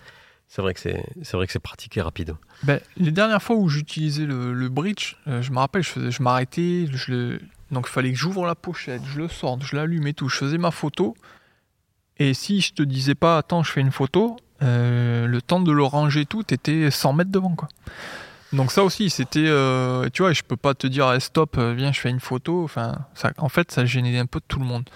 [0.49, 2.37] C'est vrai que c'est, c'est vrai que c'est pratique et rapide.
[2.63, 6.23] Ben, les dernières fois où j'utilisais le, bridge, euh, je me rappelle, je, faisais- je
[6.23, 6.87] m'arrêtais,
[7.71, 10.29] donc il fallait que j'ouvre la pochette, je le sorte, je l'allume et tout.
[10.29, 11.17] Je faisais ma photo.
[12.19, 15.73] Et si je te disais pas, attends, je fais une photo, euh, le temps de
[15.73, 17.55] le ranger tout, t'étais 100 mètres devant.
[17.55, 17.69] quoi.
[18.53, 21.93] Donc ça aussi, c'était, euh, tu vois, je peux pas te dire, eh, stop, viens,
[21.93, 22.65] je fais une photo.
[22.65, 22.97] Enfin,
[23.37, 24.89] en fait, ça gênait un peu tout le monde.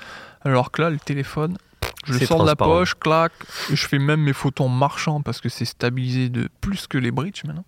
[0.42, 1.58] Alors que là, le téléphone,
[2.06, 3.32] je le sors de la poche, clac,
[3.70, 7.10] je fais même mes photos en marchant parce que c'est stabilisé de plus que les
[7.10, 7.64] bridges maintenant.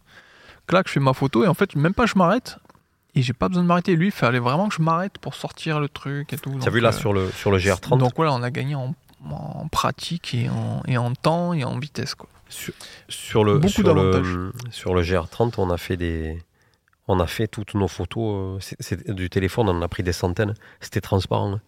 [0.66, 2.56] Clac, je fais ma photo et en fait, même pas je m'arrête.
[3.14, 3.94] Et j'ai pas besoin de m'arrêter.
[3.94, 6.50] Lui, il fallait vraiment que je m'arrête pour sortir le truc et tout.
[6.52, 8.50] Tu as Donc, vu là euh, sur le, sur le GR30 Donc voilà, on a
[8.50, 8.94] gagné en,
[9.30, 12.14] en pratique et en, et en temps et en vitesse.
[12.14, 12.28] Quoi.
[12.48, 12.72] Sur,
[13.10, 16.42] sur le, Beaucoup sur, le, sur le GR30, on a fait des.
[17.08, 20.54] On a fait toutes nos photos euh, du téléphone, on en a pris des centaines.
[20.80, 21.54] C'était transparent.
[21.54, 21.60] hein.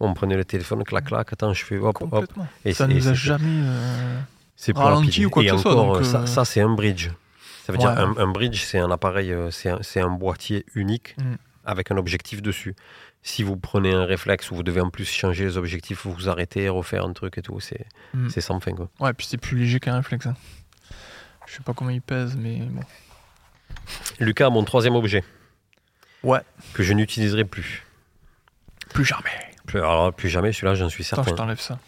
[0.00, 2.26] On prenait le téléphone, clac, clac, attends, je fais hop, hop.
[2.64, 3.44] Et ça et nous a jamais.
[3.64, 4.20] euh,
[4.56, 7.08] C'est ralenti ou quoi et que ce soit, donc, ça, euh, ça, c'est un bridge.
[7.64, 7.84] Ça veut Ouais.
[7.84, 11.34] dire un, un bridge, c'est un appareil, euh, c'est un, boîtier unique Mm.
[11.64, 12.74] avec un objectif dessus.
[13.22, 16.28] Si vous prenez un réflexe où vous devez en plus changer les objectifs, vous vous
[16.28, 18.28] arrêtez, refaire un truc et tout, c'est Mm.
[18.30, 18.72] sans fin.
[18.72, 18.88] Quoi.
[19.00, 20.26] Ouais, puis c'est plus léger qu'un réflexe.
[20.26, 20.36] hein.
[21.46, 22.82] Je sais pas combien il pèse, mais bon.
[24.20, 25.24] Lucas, mon troisième objet.
[26.22, 26.40] Ouais.
[26.74, 27.84] Que je n'utiliserai plus.
[28.92, 29.30] Plus jamais.
[29.68, 31.42] Plus, alors, plus jamais, celui-là, j'en suis Attends, je certain.
[31.44, 31.78] t'enlève ça.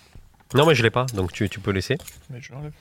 [0.54, 1.96] Non, mais je l'ai pas, donc tu, tu peux laisser.
[2.30, 2.72] Mais je l'enlève.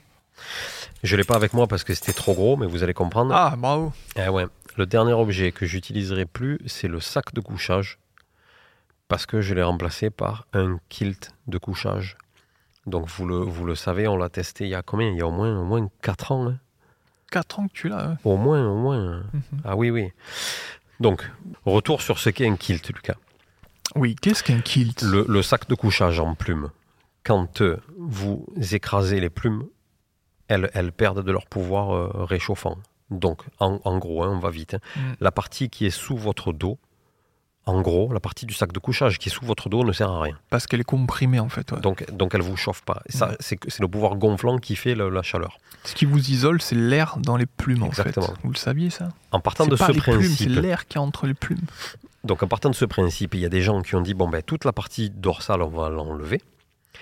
[1.03, 3.33] Je l'ai pas avec moi parce que c'était trop gros, mais vous allez comprendre.
[3.33, 3.91] Ah, bravo.
[4.15, 4.45] Eh ouais.
[4.77, 7.97] Le dernier objet que j'utiliserai plus, c'est le sac de couchage.
[9.07, 12.15] Parce que je l'ai remplacé par un kilt de couchage.
[12.85, 15.09] Donc vous le, vous le savez, on l'a testé il y a combien?
[15.09, 16.47] Il y a au moins, au moins 4 ans.
[16.49, 16.57] hein.
[17.31, 18.17] 4 ans que tu l'as.
[18.23, 19.23] Au moins, au moins.
[19.33, 19.41] Mhm.
[19.65, 20.11] Ah oui, oui.
[20.99, 21.29] Donc,
[21.65, 23.15] retour sur ce qu'est un kilt, Lucas.
[23.95, 25.01] Oui, qu'est-ce qu'un kilt?
[25.01, 26.69] Le, le sac de couchage en plumes,
[27.23, 29.65] quand euh, vous écrasez les plumes,
[30.47, 32.77] elles, elles perdent de leur pouvoir euh, réchauffant.
[33.11, 34.75] Donc, en, en gros, hein, on va vite.
[34.75, 34.99] hein, Mm.
[35.19, 36.77] La partie qui est sous votre dos,
[37.65, 40.09] en gros, la partie du sac de couchage qui est sous votre dos ne sert
[40.09, 40.37] à rien.
[40.49, 41.71] Parce qu'elle est comprimée en fait.
[41.71, 41.79] ouais.
[41.81, 43.01] Donc, donc elle vous chauffe pas.
[43.09, 43.35] Ça, Mm.
[43.39, 45.57] c'est le pouvoir gonflant qui fait le- la chaleur.
[45.83, 48.25] Ce qui vous isole, c'est l'air dans les plumes Exactement.
[48.25, 48.41] en fait.
[48.43, 49.09] Vous le saviez ça?
[49.31, 51.33] En partant C'est de pas ce les plumes, c'est principe, l'air qui est entre les
[51.35, 51.61] plumes.
[52.23, 54.27] Donc, en partant de ce principe, il y a des gens qui ont dit bon,
[54.29, 56.41] ben, toute la partie dorsale, on va l'enlever.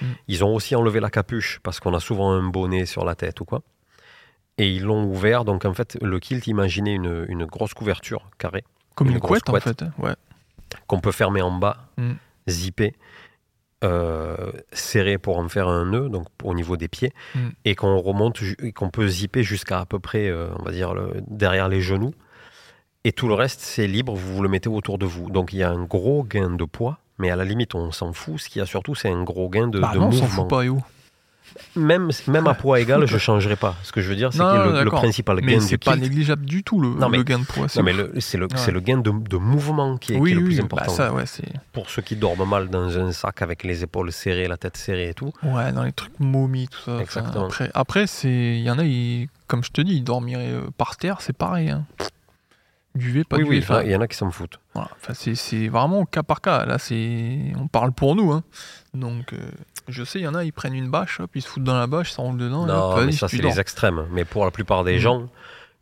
[0.01, 0.05] Mm.
[0.27, 3.39] Ils ont aussi enlevé la capuche parce qu'on a souvent un bonnet sur la tête
[3.41, 3.61] ou quoi.
[4.59, 5.43] Et ils l'ont ouvert.
[5.45, 8.63] Donc, en fait, le kilt, imaginez une, une grosse couverture carrée
[8.95, 9.83] Comme Une couette, en fait.
[9.99, 10.13] Ouais.
[10.87, 12.13] qu'on peut fermer en bas, Mm.
[12.49, 12.93] zipper,
[13.83, 17.39] euh, serrer pour en faire un nœud, donc au niveau des pieds, Mm.
[17.65, 18.39] et qu'on remonte,
[18.75, 22.13] qu'on peut zipper jusqu'à à peu près, euh, on va dire, le- derrière les genoux.
[23.03, 25.29] Et tout le reste, c'est libre, vous vous le mettez autour de vous.
[25.29, 28.11] Donc il y a un gros gain de poids, mais à la limite, on s'en
[28.13, 28.39] fout.
[28.39, 30.21] Ce qu'il y a surtout, c'est un gros gain de, bah de non, on s'en
[30.23, 30.35] mouvement.
[30.43, 30.83] fout pas, et où?
[31.77, 33.75] Même, même à poids égal, je ne changerai pas.
[33.83, 36.61] Ce que je veux dire, c'est que le, principal Mais gain c'est pas négligeable du
[36.61, 37.69] tout le, Non, mais- le gain de poids.
[37.69, 38.51] c'est non, mais c'est le, Ouais.
[38.57, 40.63] c'est le gain de, de mouvement qui est, oui, qui est le oui, plus bah
[40.65, 40.91] important.
[40.91, 41.47] ça, ouais, c'est.
[41.71, 45.09] Pour ceux qui dorment mal dans un sac avec les épaules serrées, la tête serrée
[45.09, 46.99] et tout, Ouais, dans les trucs momies, tout ça.
[46.99, 47.47] Exactement.
[47.73, 51.21] après, il y en a, ils- comme je te dis, ils dormiraient euh, par terre,
[51.21, 51.69] c'est pareil.
[51.69, 51.85] Hein.
[53.29, 54.59] Pas oui, oui, enfin, il y en a qui s'en foutent.
[54.73, 54.89] voilà.
[54.95, 56.65] Enfin, c'est, c'est vraiment cas par cas.
[56.65, 58.31] Là, c'est, on parle pour nous.
[58.31, 58.43] Hein.
[58.93, 59.37] Donc, euh,
[59.87, 61.77] je sais, il y en a, ils prennent une bâche, hop, ils se foutent dans
[61.77, 62.63] la bâche, ils s'enroulent dedans.
[62.63, 64.05] hop, Non, mais ça, c'est les extrêmes.
[64.11, 64.99] Mais pour la plupart des Mhm.
[64.99, 65.29] gens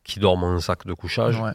[0.04, 1.52] qui dorment en sac de couchage, Ouais.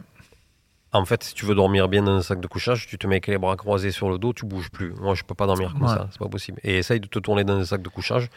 [0.93, 3.15] en fait, si tu veux dormir bien dans un sac de couchage, tu te mets
[3.15, 4.93] avec les bras croisés sur le dos, tu bouges plus.
[4.99, 5.87] Moi, je peux pas dormir comme Ouais.
[5.87, 6.59] ça, c'est pas possible.
[6.63, 8.29] Et essaye de te tourner dans un sac de couchage,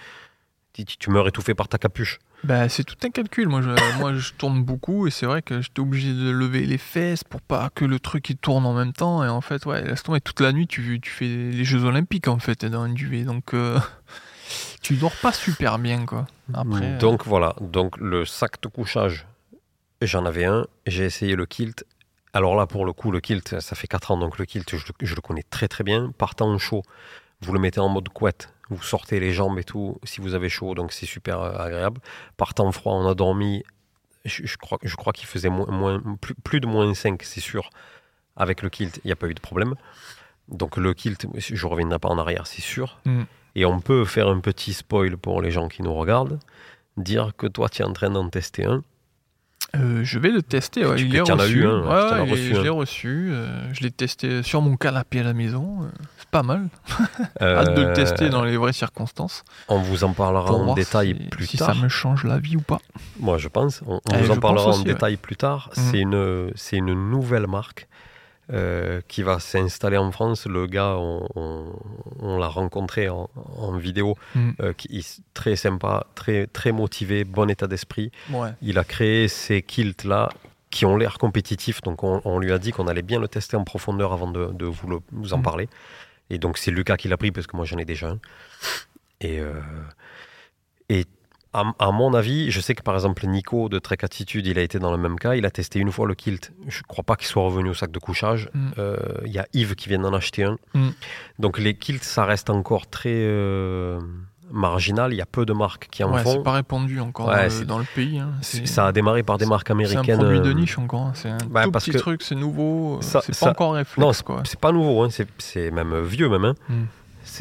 [0.75, 2.19] tu, tu meurs étouffé par ta capuche.
[2.43, 3.49] Bah, c'est tout un calcul.
[3.49, 6.79] Moi je, moi, je tourne beaucoup et c'est vrai que j'étais obligé de lever les
[6.79, 9.25] fesses pour pas que le truc il tourne en même temps.
[9.25, 12.29] Et en fait, ouais, laisse tomber toute la nuit, tu, tu fais les Jeux Olympiques
[12.29, 13.23] en fait dans un duvet.
[13.25, 13.79] Donc, euh,
[14.83, 16.27] tu dors pas super bien quoi.
[16.53, 19.27] Après, euh, Donc voilà, donc le sac de couchage,
[20.03, 21.85] j'en avais un, j'ai essayé le kilt.
[22.35, 24.85] Alors là, pour le coup, le kilt, ça fait 4 ans, donc le kilt, je,
[24.87, 26.13] le- je le connais très très bien.
[26.19, 26.83] Partant chaud,
[27.41, 30.49] vous le mettez en mode couette, vous sortez les jambes et tout, si vous avez
[30.49, 32.01] chaud, donc c'est super euh, agréable.
[32.37, 33.63] Partant froid, on a dormi,
[34.25, 37.41] je, je crois, je crois qu'il faisait moins, moins- plus, plus de moins 5, c'est
[37.41, 37.71] sûr.
[38.37, 39.75] Avec le kilt, il n'y a pas eu de problème.
[40.49, 42.99] Donc le kilt, je ne reviendrai pas en arrière, c'est sûr.
[43.05, 43.23] Mm.
[43.55, 46.41] Et on peut faire un petit spoil pour les gens qui nous regardent,
[46.97, 48.83] dire que toi, tu es en train d'en tester un.
[49.77, 50.85] Euh, je vais le tester.
[50.87, 51.67] ouais, Tu- il est reçu.
[51.67, 53.29] un, ouais, Ouais, je l'ai reçu.
[53.31, 55.79] euh, je l'ai testé sur mon canapé à la maison.
[55.83, 55.87] euh,
[56.19, 56.69] c'est pas mal.
[57.41, 59.45] Hâte de le tester dans les vraies circonstances.
[59.69, 61.75] On vous en parlera en détail si, plus si tard.
[61.75, 62.79] ça me change la vie ou pas.
[63.19, 63.83] Moi, je pense.
[63.87, 65.71] On, on Eh, vous en parlera en détail plus tard.
[65.77, 65.83] Mhm.
[65.91, 67.89] C'est une, c'est une nouvelle marque
[68.53, 70.47] euh, qui va s'installer en France.
[70.47, 71.73] Le gars, on, on-
[72.21, 74.17] on l'a rencontré en, en vidéo.
[74.35, 74.55] Mhm.
[74.61, 78.11] euh, qui est très sympa, très, très motivé, bon état d'esprit.
[78.31, 78.51] Ouais.
[78.63, 80.29] Il a créé ces kilts-là
[80.71, 81.81] qui ont l'air compétitifs.
[81.83, 84.47] Donc, on, on lui a dit qu'on allait bien le tester en profondeur avant de,
[84.53, 85.43] de vous, le- vous en Mhm.
[85.43, 85.69] parler.
[86.31, 88.19] Et donc, c'est Lucas qui l'a pris parce que moi, j'en ai déjà un.
[89.21, 89.53] Et, euh,
[90.89, 91.05] et
[91.55, 94.63] à, à mon avis, je sais que par exemple, Nico de Trek Attitude, il a
[94.63, 95.35] été dans le même cas.
[95.37, 96.53] Il a testé une fois le kilt.
[96.69, 98.51] Je crois pas qu'il soit revenu au sac de couchage.
[98.55, 98.73] Mhm.
[98.79, 100.57] Euh, Il y a Yves qui vient d'en acheter un.
[100.75, 100.93] Mhm.
[101.39, 103.99] Donc, les kilts, ça reste encore très euh,
[104.51, 105.13] marginal.
[105.13, 106.33] Il y a peu de marques qui en Ouais, font.
[106.33, 108.19] c'est pas répandu encore Ouais, dans, le, c'est- dans le pays.
[108.19, 108.33] hein.
[108.43, 110.19] Ça a démarré par des marques C'est un américaines.
[110.19, 111.03] produit de euh, niche encore.
[111.07, 111.13] hein.
[111.15, 112.99] C'est un bah, tout parce petit que truc, c'est nouveau.
[113.01, 113.99] ça- c'est ça- pas encore réflexe.
[113.99, 114.13] Non,
[114.45, 116.55] c'est pas nouveau, hein, c'est- même vieux même.
[116.69, 116.75] Mm.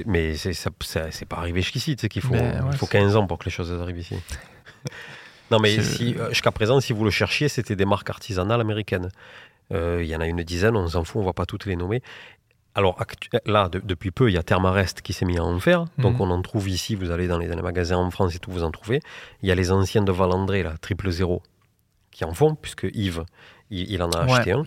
[0.05, 3.27] Mais c'est pas arrivé jusqu'ici, tu sais qu'il faut, ouais, il faut c'est- 15 ans
[3.27, 4.15] pour que les choses arrivent ici.
[5.51, 9.09] non mais si, jusqu'à présent, si vous le cherchiez, c'était des marques artisanales américaines.
[9.71, 11.75] Euh, Il y en a une dizaine, on s'en fout, on va pas toutes les
[11.75, 12.01] nommer.
[12.75, 12.97] Alors
[13.45, 15.85] là, de- depuis peu, il y a Thermarest qui s'est mis à en faire.
[15.99, 16.21] Donc Mhm.
[16.21, 18.51] on en trouve ici, vous allez dans les, dans les magasins en France et tout,
[18.51, 18.99] vous en trouvez.
[19.43, 21.43] Il y a les anciens de Valandré, là, triple zéro,
[22.11, 23.23] qui en font, puisque Yves,
[23.69, 24.31] il, il en a Ouais.
[24.33, 24.65] acheté un.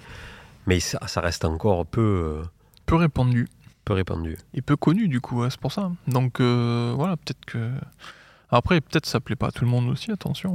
[0.67, 2.01] Mais ça, ça reste encore peu,
[2.43, 2.49] euh,
[2.87, 3.49] Peu répandu
[3.87, 4.37] peu répandu.
[4.53, 5.91] et peu connu du coup, ouais, c'est pour ça.
[6.09, 7.71] Donc euh, voilà, peut-être que.
[8.51, 10.53] Après, peut-être ça plaît pas à tout le monde aussi, attention.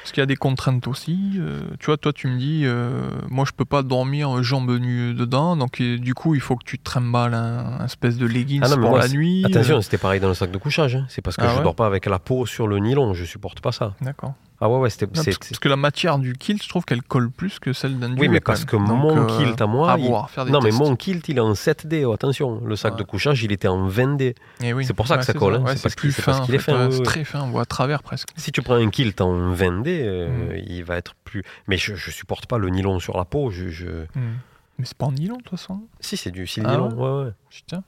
[0.00, 1.34] Parce qu'il y a des contraintes aussi.
[1.36, 5.14] euh, tu vois, toi, tu me dis, euh, moi, je peux pas dormir jambes nues
[5.14, 8.26] dedans, donc et, du coup, il faut que tu te trimbales un, un espèce de
[8.26, 9.42] leggings Ah non, mais pour moi, la nuit.
[9.46, 10.96] Attention, euh, c'était pareil dans le sac de couchage.
[10.96, 11.06] hein.
[11.08, 13.14] C'est parce que Ah je ouais dors pas avec la peau sur le nylon.
[13.14, 13.94] Je supporte pas ça.
[14.02, 14.34] D'accord.
[14.66, 15.06] Ah ouais, ouais, c'était.
[15.06, 18.16] Parce, parce que la matière du kilt, je trouve qu'elle colle plus que celle d'un
[18.16, 19.92] Oui, mais parce que mon euh, kilt à moi.
[19.92, 22.06] à il- voir, faire des Non, mais mon kilt, il est en 7D.
[22.06, 22.98] oh, attention, le sac Ouais.
[23.00, 24.34] de couchage, il était en 20D.
[24.62, 24.86] Eh oui.
[24.86, 25.64] c'est pour ça que ça colle, hein.
[25.76, 26.46] C'est parce plus qu'il- fin.
[26.46, 28.30] est fin, C'est très fin, on voit à travers presque.
[28.36, 30.62] Si tu prends un kilt en 20D, euh, Mm.
[30.66, 31.42] il va être plus.
[31.68, 33.50] Mais je, je supporte pas le nylon sur la peau.
[33.50, 34.38] Je, je- Hmm.
[34.78, 35.82] Mais c'est pas en nylon, de toute façon.
[36.00, 36.88] Si, c'est du Ah nylon.
[36.94, 37.32] Ouais, ouais.
[37.50, 37.82] Putain.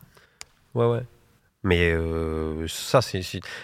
[0.74, 1.00] Ouais, ouais.
[1.66, 3.20] Mais euh, ça, c'est.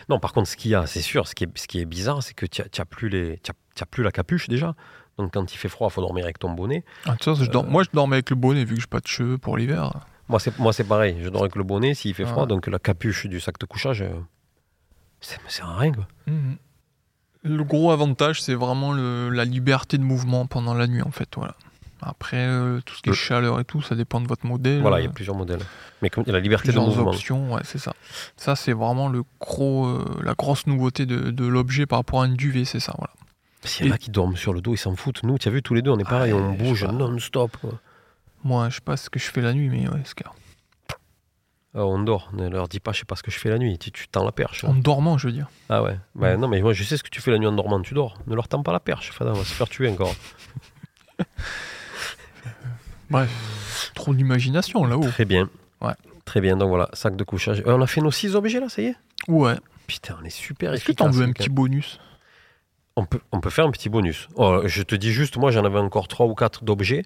[0.08, 1.84] Non, par contre, ce qu'il y a, c'est sûr, ce qui est, ce qui est
[1.84, 3.38] bizarre, c'est que tu n'as plus, les...
[3.38, 4.74] t'as- t'as plus la capuche déjà.
[5.18, 6.84] Donc, quand il fait froid, il faut dormir avec ton bonnet.
[7.06, 9.38] Ah, je dors- Moi, je dormais avec le bonnet vu que j'ai pas de cheveux
[9.38, 9.92] pour l'hiver.
[10.28, 11.16] Moi, c'est, moi, c'est pareil.
[11.22, 12.28] Je dors avec le bonnet s'il fait Ah.
[12.32, 12.46] froid.
[12.46, 14.10] Donc, la capuche du sac de couchage, euh,
[15.20, 15.92] ça me sert à rien.
[15.92, 16.06] Quoi.
[17.44, 21.28] Le gros avantage, c'est vraiment le- la liberté de mouvement pendant la nuit, en fait.
[21.36, 21.54] Voilà.
[22.02, 24.80] Après, euh, tout ce qui est Le- chaleur et tout, ça dépend de votre modèle.
[24.80, 25.60] Voilà, il y a euh, plusieurs modèles.
[26.02, 27.10] Mais comme la liberté de mouvement.
[27.10, 27.94] options, ouais, c'est ça.
[28.36, 32.24] Ça, c'est vraiment le gros, euh, la grosse nouveauté de, de l'objet par rapport à
[32.24, 32.92] un duvet, c'est ça.
[32.98, 33.12] Voilà.
[33.64, 35.22] S'il y en a qui dorment sur le dos, ils s'en foutent.
[35.22, 37.56] Nous, tu as vu, tous les deux, on est pareil, Ouais, on bouge non-stop.
[38.44, 40.32] Moi, je sais pas ce que je fais la nuit, mais ouais, c'est clair.
[41.74, 42.28] Ah, on dort.
[42.34, 43.78] Ne leur dis pas, je sais pas ce que je fais la nuit.
[43.78, 44.64] Tu, tu tends la perche.
[44.64, 45.48] En dormant, je veux dire.
[45.70, 45.96] Ah ouais.
[46.16, 47.80] Ouais, Non, mais moi, je sais ce que tu fais la nuit en dormant.
[47.80, 48.18] Tu dors.
[48.26, 49.12] Ne leur tends pas la perche.
[49.12, 50.14] Fada, on va se faire tuer encore.
[53.12, 55.06] Bref, trop d'imagination là-haut.
[55.08, 55.48] Très bien.
[55.80, 55.92] Ouais.
[56.24, 56.56] Très bien.
[56.56, 57.62] Donc voilà, sac de couchage.
[57.66, 58.96] Euh, on a fait nos six objets là, ça y est?
[59.28, 59.54] Ouais.
[59.86, 62.00] Putain, on est super Est-ce que t'en veux un petit bonus?
[62.96, 64.28] On peut, on peut faire un petit bonus.
[64.36, 67.04] Oh, je te dis juste, moi j'en avais encore trois ou quatre d'objets.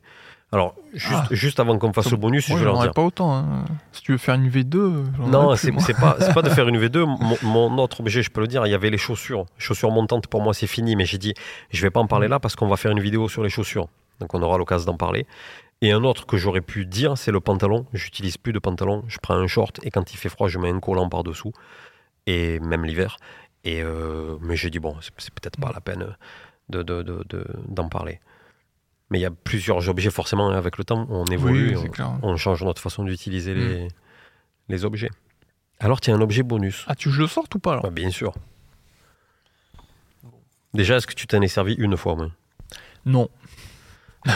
[0.52, 1.26] Alors, juste, Ah.
[1.32, 2.92] juste avant qu'on fasse le bonus, Moi, je vais leur dire.
[2.92, 3.34] pas autant.
[3.34, 3.64] hein.
[3.90, 6.78] Si tu veux faire une V2, j'en Non, c'est pas, c'est pas de faire une
[6.78, 7.04] V2.
[7.42, 9.46] Mon, mon autre objet, je peux le dire, il y avait les chaussures.
[9.58, 11.34] Chaussures montantes, pour moi, c'est fini, mais j'ai dit,
[11.70, 13.88] je vais pas en parler là parce qu'on va faire une vidéo sur les chaussures.
[14.20, 15.26] Donc, on aura l'occasion d'en parler.
[15.82, 17.86] Et un autre que j'aurais pu dire, c'est le pantalon.
[17.92, 19.04] J'utilise plus de pantalon.
[19.08, 21.52] Je prends un short et quand il fait froid, je mets un collant par-dessous.
[22.26, 23.18] Et même l'hiver.
[23.64, 26.16] Et euh, mais j'ai dit, bon, c'est peut-être pas la peine
[26.68, 28.20] d'en de, de, de- d'en parler.
[29.10, 31.76] Mais il y a plusieurs objets, forcément, avec le temps, on évolue.
[31.76, 31.82] Oui, on-
[32.22, 33.88] on change notre façon d'utiliser les,
[34.68, 35.10] les objets.
[35.78, 36.84] Alors, tu as un objet bonus.
[36.88, 37.82] Ah, tu je le sors ou pas alors?
[37.84, 38.32] Bah, bien sûr.
[40.74, 42.16] Déjà, est-ce que tu t'en es servi une fois
[43.04, 43.28] Non.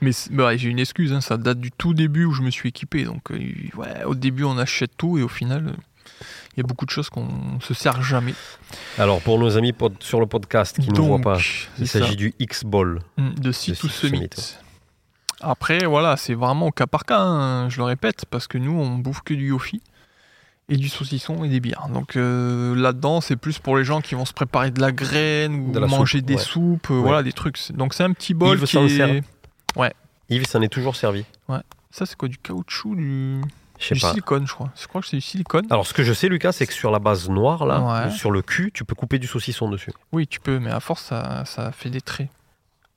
[0.00, 2.68] Mais bah, j'ai une excuse, hein, ça date du tout début où je me suis
[2.68, 3.04] équipé.
[3.04, 3.38] Donc, euh,
[3.76, 5.72] ouais, au début, on achète tout et au final, euh,
[6.56, 8.34] il y a beaucoup de choses qu'on se sert jamais.
[8.98, 11.38] Alors, pour nos amis pod- sur le podcast qui ne voient pas,
[11.78, 12.98] il s'agit du X-Ball.
[13.16, 14.30] Mm, de to Summit.
[15.40, 18.72] Après, voilà, c'est vraiment au cas par cas, hein, je le répète, parce que nous,
[18.72, 19.80] on bouffe que du yofi
[20.68, 21.86] et du saucisson et des bières.
[21.94, 25.54] Donc euh, là-dedans, c'est plus pour les gens qui vont se préparer de la graine
[25.68, 26.40] ou De la manger soupe, des ouais.
[26.42, 27.02] soupes, euh, Ouais.
[27.02, 27.56] voilà, des trucs.
[27.72, 29.22] Donc c'est un petit bol qui est...
[29.84, 29.92] sert.
[30.30, 31.24] Yves s'en est toujours servi.
[31.90, 33.40] Ça, c'est quoi, du caoutchouc, du,
[33.78, 34.10] pas.
[34.10, 34.70] silicone, je crois.
[34.78, 35.66] Je crois que c'est du silicone.
[35.70, 38.10] Alors, ce que je sais, Lucas, c'est que sur la base noire, là, Ouais.
[38.10, 39.92] sur le cul, tu peux couper du saucisson dessus.
[40.12, 42.28] Oui, tu peux, mais à force, ça, ça fait des traits.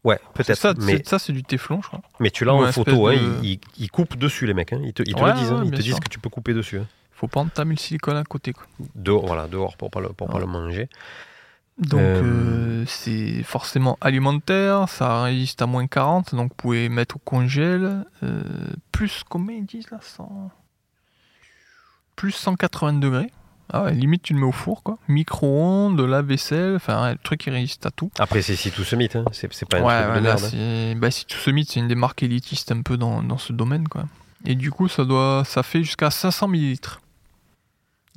[0.03, 0.57] Ouais, peut-être.
[0.57, 2.01] Ça, Mais, c'est- ça, c'est du téflon, je crois.
[2.19, 4.45] mais tu l'as ou en un photo, hein, espèce de- ils, ils- ils coupent dessus,
[4.47, 4.73] les mecs.
[4.73, 4.82] hein.
[4.84, 5.51] Ils te, ils te Ouais, le disent.
[5.51, 5.59] hein.
[5.59, 5.99] ouais, Ils bien te disent sûr.
[6.03, 6.79] que tu peux couper dessus.
[6.79, 6.88] hein.
[7.13, 8.63] Faut pas entamer le silicone à côté, quoi.
[8.95, 10.39] Dehors, voilà, dehors pour pas le, pour pas Ouais.
[10.39, 10.89] le manger.
[11.80, 12.22] Donc Euh,
[12.82, 18.05] euh, c'est forcément alimentaire, ça résiste à moins 40, donc vous pouvez mettre au congèle.
[18.24, 18.43] euh,
[18.91, 20.51] plus combien ils disent là 100...
[22.15, 23.32] Plus 180 degrés.
[23.74, 24.97] Ah ouais, limite tu le mets au four quoi.
[25.07, 28.11] Micro-ondes, lave-vaisselle, enfin ouais, le truc il résiste à tout.
[28.19, 29.15] Après, c'est si tout se mythe.
[29.15, 29.24] Hein.
[29.32, 30.43] C'est pas un ouais, truc ouais, de là, merde.
[30.43, 30.47] hein.
[30.51, 30.95] c'est...
[30.95, 33.88] Bah, si tout se c'est une des marques élitistes un peu dans, dans ce domaine
[33.88, 34.03] quoi.
[34.45, 37.01] Et du coup ça doit ça fait jusqu'à 500 millilitres.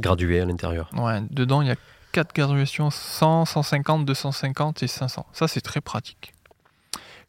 [0.01, 0.91] Gradué à l'intérieur.
[0.95, 1.77] Ouais, dedans il y a
[2.15, 5.27] 4 graduations 100, 150, 250 et 500.
[5.33, 6.33] Ça, c'est très pratique.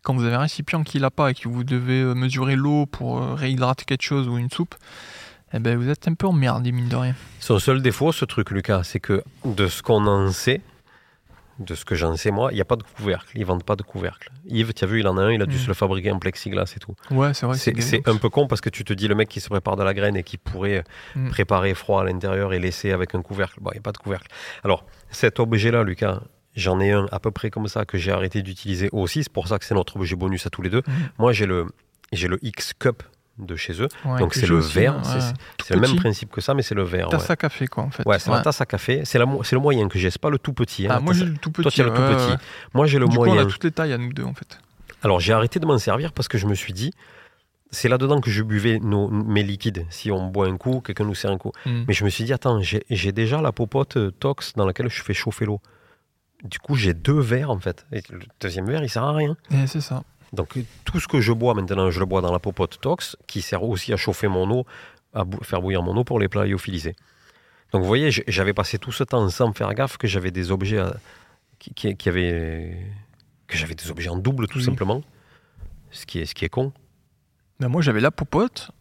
[0.03, 2.85] Quand vous avez un récipient qui l'a pas et que vous devez euh, mesurer l'eau
[2.85, 4.75] pour euh, réhydrater quelque chose ou une soupe,
[5.53, 7.15] eh ben, vous êtes un peu emmerdé, mine de rien.
[7.39, 10.61] Son seul défaut, ce truc, Lucas, c'est que de ce qu'on en sait,
[11.59, 13.29] de ce que j'en sais moi, il n'y a pas de couvercle.
[13.37, 14.29] Ils vendent pas de couvercle.
[14.45, 15.59] Yves, tu as vu, il en a un, il a dû Mm.
[15.59, 16.95] se le fabriquer en plexiglas et tout.
[17.11, 17.57] Ouais, c'est vrai.
[17.57, 19.83] C'est un peu con parce que tu te dis le mec qui se prépare de
[19.83, 20.83] la graine et qui pourrait
[21.15, 21.29] Mm.
[21.29, 23.59] préparer froid à l'intérieur et laisser avec un couvercle.
[23.61, 24.27] Bon, il n'y a pas de couvercle.
[24.63, 26.21] Alors, cet objet-là, Lucas,
[26.55, 29.23] j'en ai un à peu près comme ça que j'ai arrêté d'utiliser aussi.
[29.23, 30.81] C'est pour ça que c'est notre objet bonus à tous les deux.
[30.85, 30.91] Mm.
[31.19, 31.67] Moi, j'ai le,
[32.11, 33.01] j'ai le X-Cup
[33.37, 33.87] de chez eux.
[34.05, 35.33] Ouais, Donc, c'est le verre, hein, c'est- ouais.
[35.63, 37.09] C'est le même principe que ça, mais c'est le verre.
[37.09, 38.03] Tasse Ouais, à café, quoi, en fait.
[38.05, 39.01] Ouais, c'est la tasse à café.
[39.05, 40.85] C'est la mo- c'est le moyen que j'ai, c'est pas le tout petit.
[40.87, 41.63] hein, Ah, moi, j'ai le tout petit.
[41.63, 42.43] Toi, tu as le tout petit.
[42.73, 43.41] Moi, j'ai le Du coup, on moyen.
[43.43, 44.59] a toutes les tailles à nous deux, en fait.
[45.03, 46.91] Alors j'ai arrêté de m'en servir parce que je me suis dit,
[47.69, 49.85] c'est là-dedans que je buvais nos, mes liquides.
[49.89, 51.51] Si on boit un coup, quelqu'un nous sert un coup.
[51.65, 51.83] Mm.
[51.87, 55.03] Mais je me suis dit, attends, j'ai déjà la popote euh, Tox dans laquelle je
[55.03, 55.61] fais chauffer l'eau.
[56.43, 57.85] Du coup, j'ai deux verres en fait.
[57.91, 59.35] Et le deuxième verre, il sert à rien.
[59.51, 60.03] Et c'est ça.
[60.35, 63.41] Donc tout ce que je bois maintenant, je le bois dans la popote Tox, qui
[63.41, 64.65] sert aussi à chauffer mon eau,
[65.13, 66.95] à bou- faire bouillir mon eau pour les plats lyophilisés.
[67.71, 70.51] Donc vous voyez, j'avais passé tout ce temps sans me faire gaffe que j'avais des
[70.51, 70.95] objets à-
[71.59, 72.77] qui, qui, qui avaient
[73.47, 74.63] que j'avais des objets en double tout Oui.
[74.65, 75.01] simplement.
[75.91, 76.73] Ce qui est ce qui est con.
[77.59, 78.71] Ben, moi, j'avais la popote.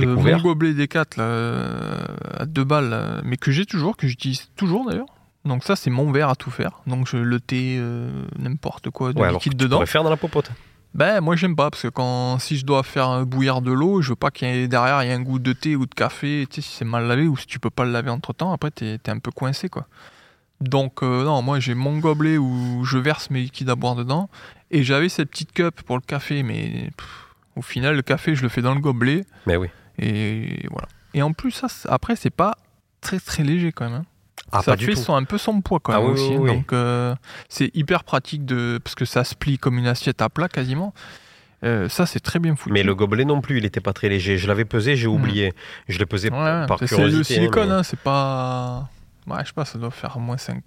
[0.00, 2.04] Euh, mon gobelet des 4 là, euh,
[2.36, 5.06] à deux balles, là, mais que j'ai toujours, que j'utilise toujours d'ailleurs.
[5.44, 6.80] Donc ça, c'est mon verre à tout faire.
[6.86, 9.76] Donc je, le thé, euh, n'importe quoi, de Ouais, alors que liquide tu dedans.
[9.76, 10.50] pourrais faire dans la popote.
[10.94, 14.10] Ben moi j'aime pas parce que quand si je dois faire bouillir de l'eau, je
[14.10, 15.94] veux pas qu'il y ait derrière il y ait un goût de thé ou de
[15.94, 16.46] café.
[16.50, 18.52] Tu sais si c'est mal lavé ou si tu peux pas le laver entre temps,
[18.52, 19.86] après t'es es un peu coincé quoi.
[20.60, 24.28] Donc euh, non, moi j'ai mon gobelet où je verse mes liquides à boire dedans
[24.72, 28.42] et j'avais cette petite cup pour le café, mais pff, au final le café je
[28.42, 29.68] le fais dans le gobelet Mais oui.
[29.98, 30.88] et voilà.
[31.14, 32.56] Et en plus ça après c'est pas
[33.00, 34.00] très très léger quand même.
[34.00, 34.04] hein.
[34.52, 35.00] Ah, ça pas du fait tout.
[35.00, 36.28] son- un peu son poids quand Ah même oui, aussi.
[36.30, 36.38] oui, hein.
[36.40, 36.56] oui.
[36.56, 37.14] Donc euh,
[37.48, 40.94] c'est hyper pratique de parce que ça se plie comme une assiette à plat quasiment.
[41.64, 42.72] Euh, ça c'est très bien foutu.
[42.72, 44.38] Mais le gobelet non plus, il était pas très léger.
[44.38, 45.52] Je l'avais pesé, j'ai oublié.
[45.88, 46.34] Je l'ai pesé Hmm.
[46.34, 47.10] Ouais, par curiosité.
[47.10, 48.88] c'est le silicone, mais- hein, c'est pas.
[49.26, 50.62] Ouais, je sais pas, ça doit faire moins 5...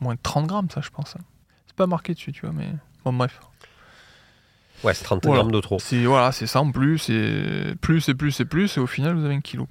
[0.00, 1.14] moins 30 grammes, ça, je pense.
[1.16, 1.22] hein.
[1.66, 2.68] C'est pas marqué dessus, tu vois, mais
[3.04, 3.40] bon, bref.
[4.84, 5.40] Ouais, c'est 30 Voilà.
[5.42, 5.78] grammes de trop.
[6.04, 9.24] Voilà, c'est ça en plus, et plus et plus et plus, et au final, vous
[9.24, 9.66] avez un kilo.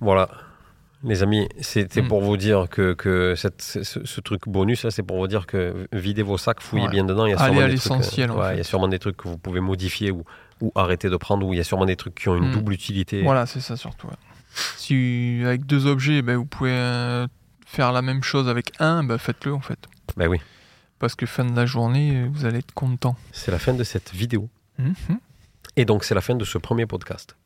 [0.00, 0.28] Voilà.
[1.02, 2.08] Les amis, c'était Mm.
[2.08, 6.22] pour vous dire que, que cette- ce, truc bonus, c'est pour vous dire que videz
[6.22, 6.90] vos sacs, fouillez Ouais.
[6.90, 7.24] bien dedans.
[7.26, 8.54] Il y a Allez sûrement à des trucs, euh, l'essentiel, ouais, fait.
[8.54, 10.24] Il y a sûrement des trucs que vous pouvez modifier ou,
[10.60, 12.52] ou arrêter de prendre, ou il y a sûrement des trucs qui ont une Mm.
[12.52, 13.22] double utilité.
[13.22, 14.08] Voilà, c'est ça surtout.
[14.08, 14.14] ouais.
[14.76, 17.26] Si avec deux objets, ben, vous pouvez euh,
[17.64, 19.78] faire la même chose avec un, ben, faites-le en fait.
[20.16, 20.38] Ben oui,
[20.98, 23.16] Parce que fin de la journée, vous allez être content.
[23.32, 24.50] c'est la fin de cette vidéo.
[24.78, 24.94] Mhm.
[25.76, 27.36] Et donc, c'est la fin de ce premier podcast.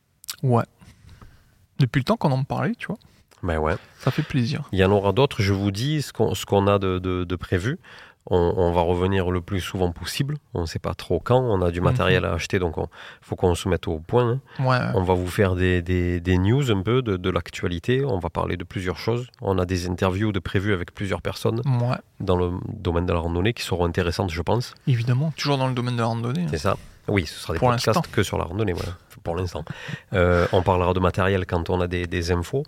[0.42, 0.64] Ouais.
[1.78, 2.96] Depuis le temps qu'on en parlait, tu vois,
[3.42, 3.74] Ben ouais.
[3.98, 4.62] ça fait plaisir.
[4.72, 7.78] Il y en aura d'autres, je vous dis ce qu'on a de, de- de prévu.
[8.30, 10.38] On, on va revenir le plus souvent possible.
[10.54, 11.38] On ne sait pas trop quand.
[11.42, 11.84] On a du Mhm.
[11.84, 12.84] matériel à acheter, donc il
[13.20, 14.40] faut qu'on se mette au point.
[14.58, 14.64] hein.
[14.64, 14.78] Ouais.
[14.94, 18.02] On va vous faire des, des- des news un peu de, de l'actualité.
[18.02, 19.26] On va parler de plusieurs choses.
[19.42, 23.18] On a des interviews de prévues avec plusieurs personnes Ouais, dans le domaine de la
[23.18, 24.72] randonnée qui seront intéressantes, je pense.
[24.86, 25.34] évidemment.
[25.36, 26.44] Toujours dans le domaine de la randonnée.
[26.44, 26.48] hein.
[26.50, 26.78] C'est ça.
[27.08, 29.66] Oui, ce sera des Pour podcasts que sur la randonnée, voilà, pour l'instant.
[30.14, 32.62] Euh, on parlera de matériel quand on a des, des infos.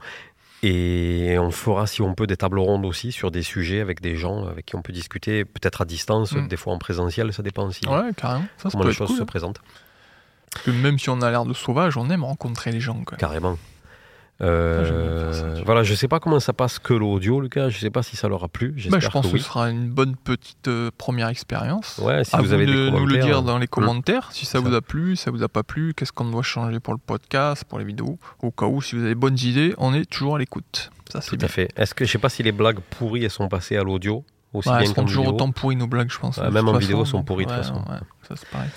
[0.62, 4.16] Et on fera, si on peut, des tables rondes aussi sur des sujets avec des
[4.16, 6.48] gens avec qui on peut discuter, peut-être à distance, Mm.
[6.48, 8.46] des fois en présentiel, ça dépend aussi Ouais, carrément.
[8.56, 9.16] Ça, ça comment les choses cool.
[9.18, 9.26] se hein.
[9.26, 9.60] présentent.
[10.52, 13.02] Parce que même si on a l'air de sauvage, on aime rencontrer les gens.
[13.04, 13.18] Quoi.
[13.18, 13.58] Carrément.
[14.42, 15.62] Euh, Ça, vois.
[15.64, 17.70] voilà, je sais pas comment ça passe que l'audio, Lucas.
[17.70, 18.74] Je sais pas si ça leur a plu.
[18.90, 21.98] Bah, je pense que ce sera une bonne petite euh, première expérience.
[22.02, 23.70] Ouais, si à vous avez de nous le dire dans les hmm.
[23.70, 24.60] commentaires si ça Ça.
[24.60, 26.98] vous a plu, si ça vous a pas plu, qu'est-ce qu'on doit changer pour le
[26.98, 28.18] podcast, pour les vidéos?
[28.42, 30.90] Au cas où, si vous avez bonnes idées, on est toujours à l'écoute.
[31.10, 31.46] Ça, c'est Tout bien.
[31.46, 31.70] à fait.
[31.76, 34.68] Est-ce que je sais pas si les blagues pourries elles sont passées à l'audio aussi
[34.68, 35.34] Ouais, elles bien seront qu'en toujours vidéo.
[35.34, 36.36] autant pourries nos blagues, je pense.
[36.36, 37.82] Ouais, même en vidéo, façon, sont pourries, de toute façon.
[38.28, 38.68] ça c'est pareil.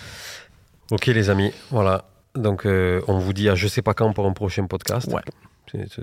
[0.92, 2.06] Ok les amis, voilà.
[2.36, 5.12] Donc euh, on vous dit à je sais pas quand pour un prochain podcast.
[5.12, 5.22] Ouais.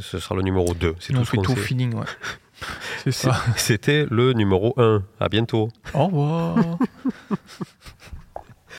[0.00, 0.94] Ce sera le numéro 2.
[1.00, 1.60] C'est tout on ce fait qu'on tout sait.
[1.60, 2.04] feeling, ouais.
[3.04, 3.36] C'est- ça.
[3.56, 5.02] C'était le numéro 1.
[5.20, 5.68] À bientôt.
[5.94, 6.56] Au revoir.